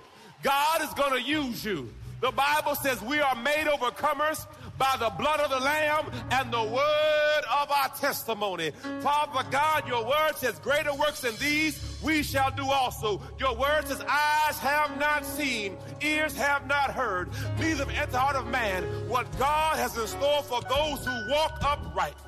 God 0.42 0.82
is 0.82 0.92
going 0.94 1.12
to 1.12 1.28
use 1.28 1.64
you. 1.64 1.88
The 2.20 2.30
Bible 2.30 2.74
says 2.74 3.00
we 3.02 3.20
are 3.20 3.34
made 3.36 3.66
overcomers 3.66 4.46
by 4.78 4.96
the 4.98 5.10
blood 5.18 5.40
of 5.40 5.50
the 5.50 5.58
Lamb 5.58 6.10
and 6.30 6.52
the 6.52 6.62
word 6.62 7.44
of 7.60 7.70
our 7.70 7.88
testimony. 8.00 8.70
Father 9.00 9.46
God, 9.50 9.86
your 9.88 10.04
word 10.04 10.36
says, 10.36 10.58
Greater 10.60 10.94
works 10.94 11.20
than 11.20 11.34
these 11.36 11.98
we 12.02 12.22
shall 12.22 12.50
do 12.52 12.64
also. 12.64 13.20
Your 13.38 13.56
word 13.56 13.86
says, 13.86 14.00
Eyes 14.08 14.58
have 14.58 14.98
not 14.98 15.26
seen, 15.26 15.76
ears 16.00 16.34
have 16.36 16.66
not 16.66 16.92
heard, 16.92 17.30
neither 17.58 17.84
enter 17.90 18.12
the 18.12 18.18
heart 18.18 18.36
of 18.36 18.46
man 18.46 18.84
what 19.08 19.26
God 19.38 19.76
has 19.76 19.96
in 19.98 20.06
store 20.06 20.42
for 20.44 20.60
those 20.62 21.04
who 21.04 21.30
walk 21.32 21.58
uprightly. 21.62 22.27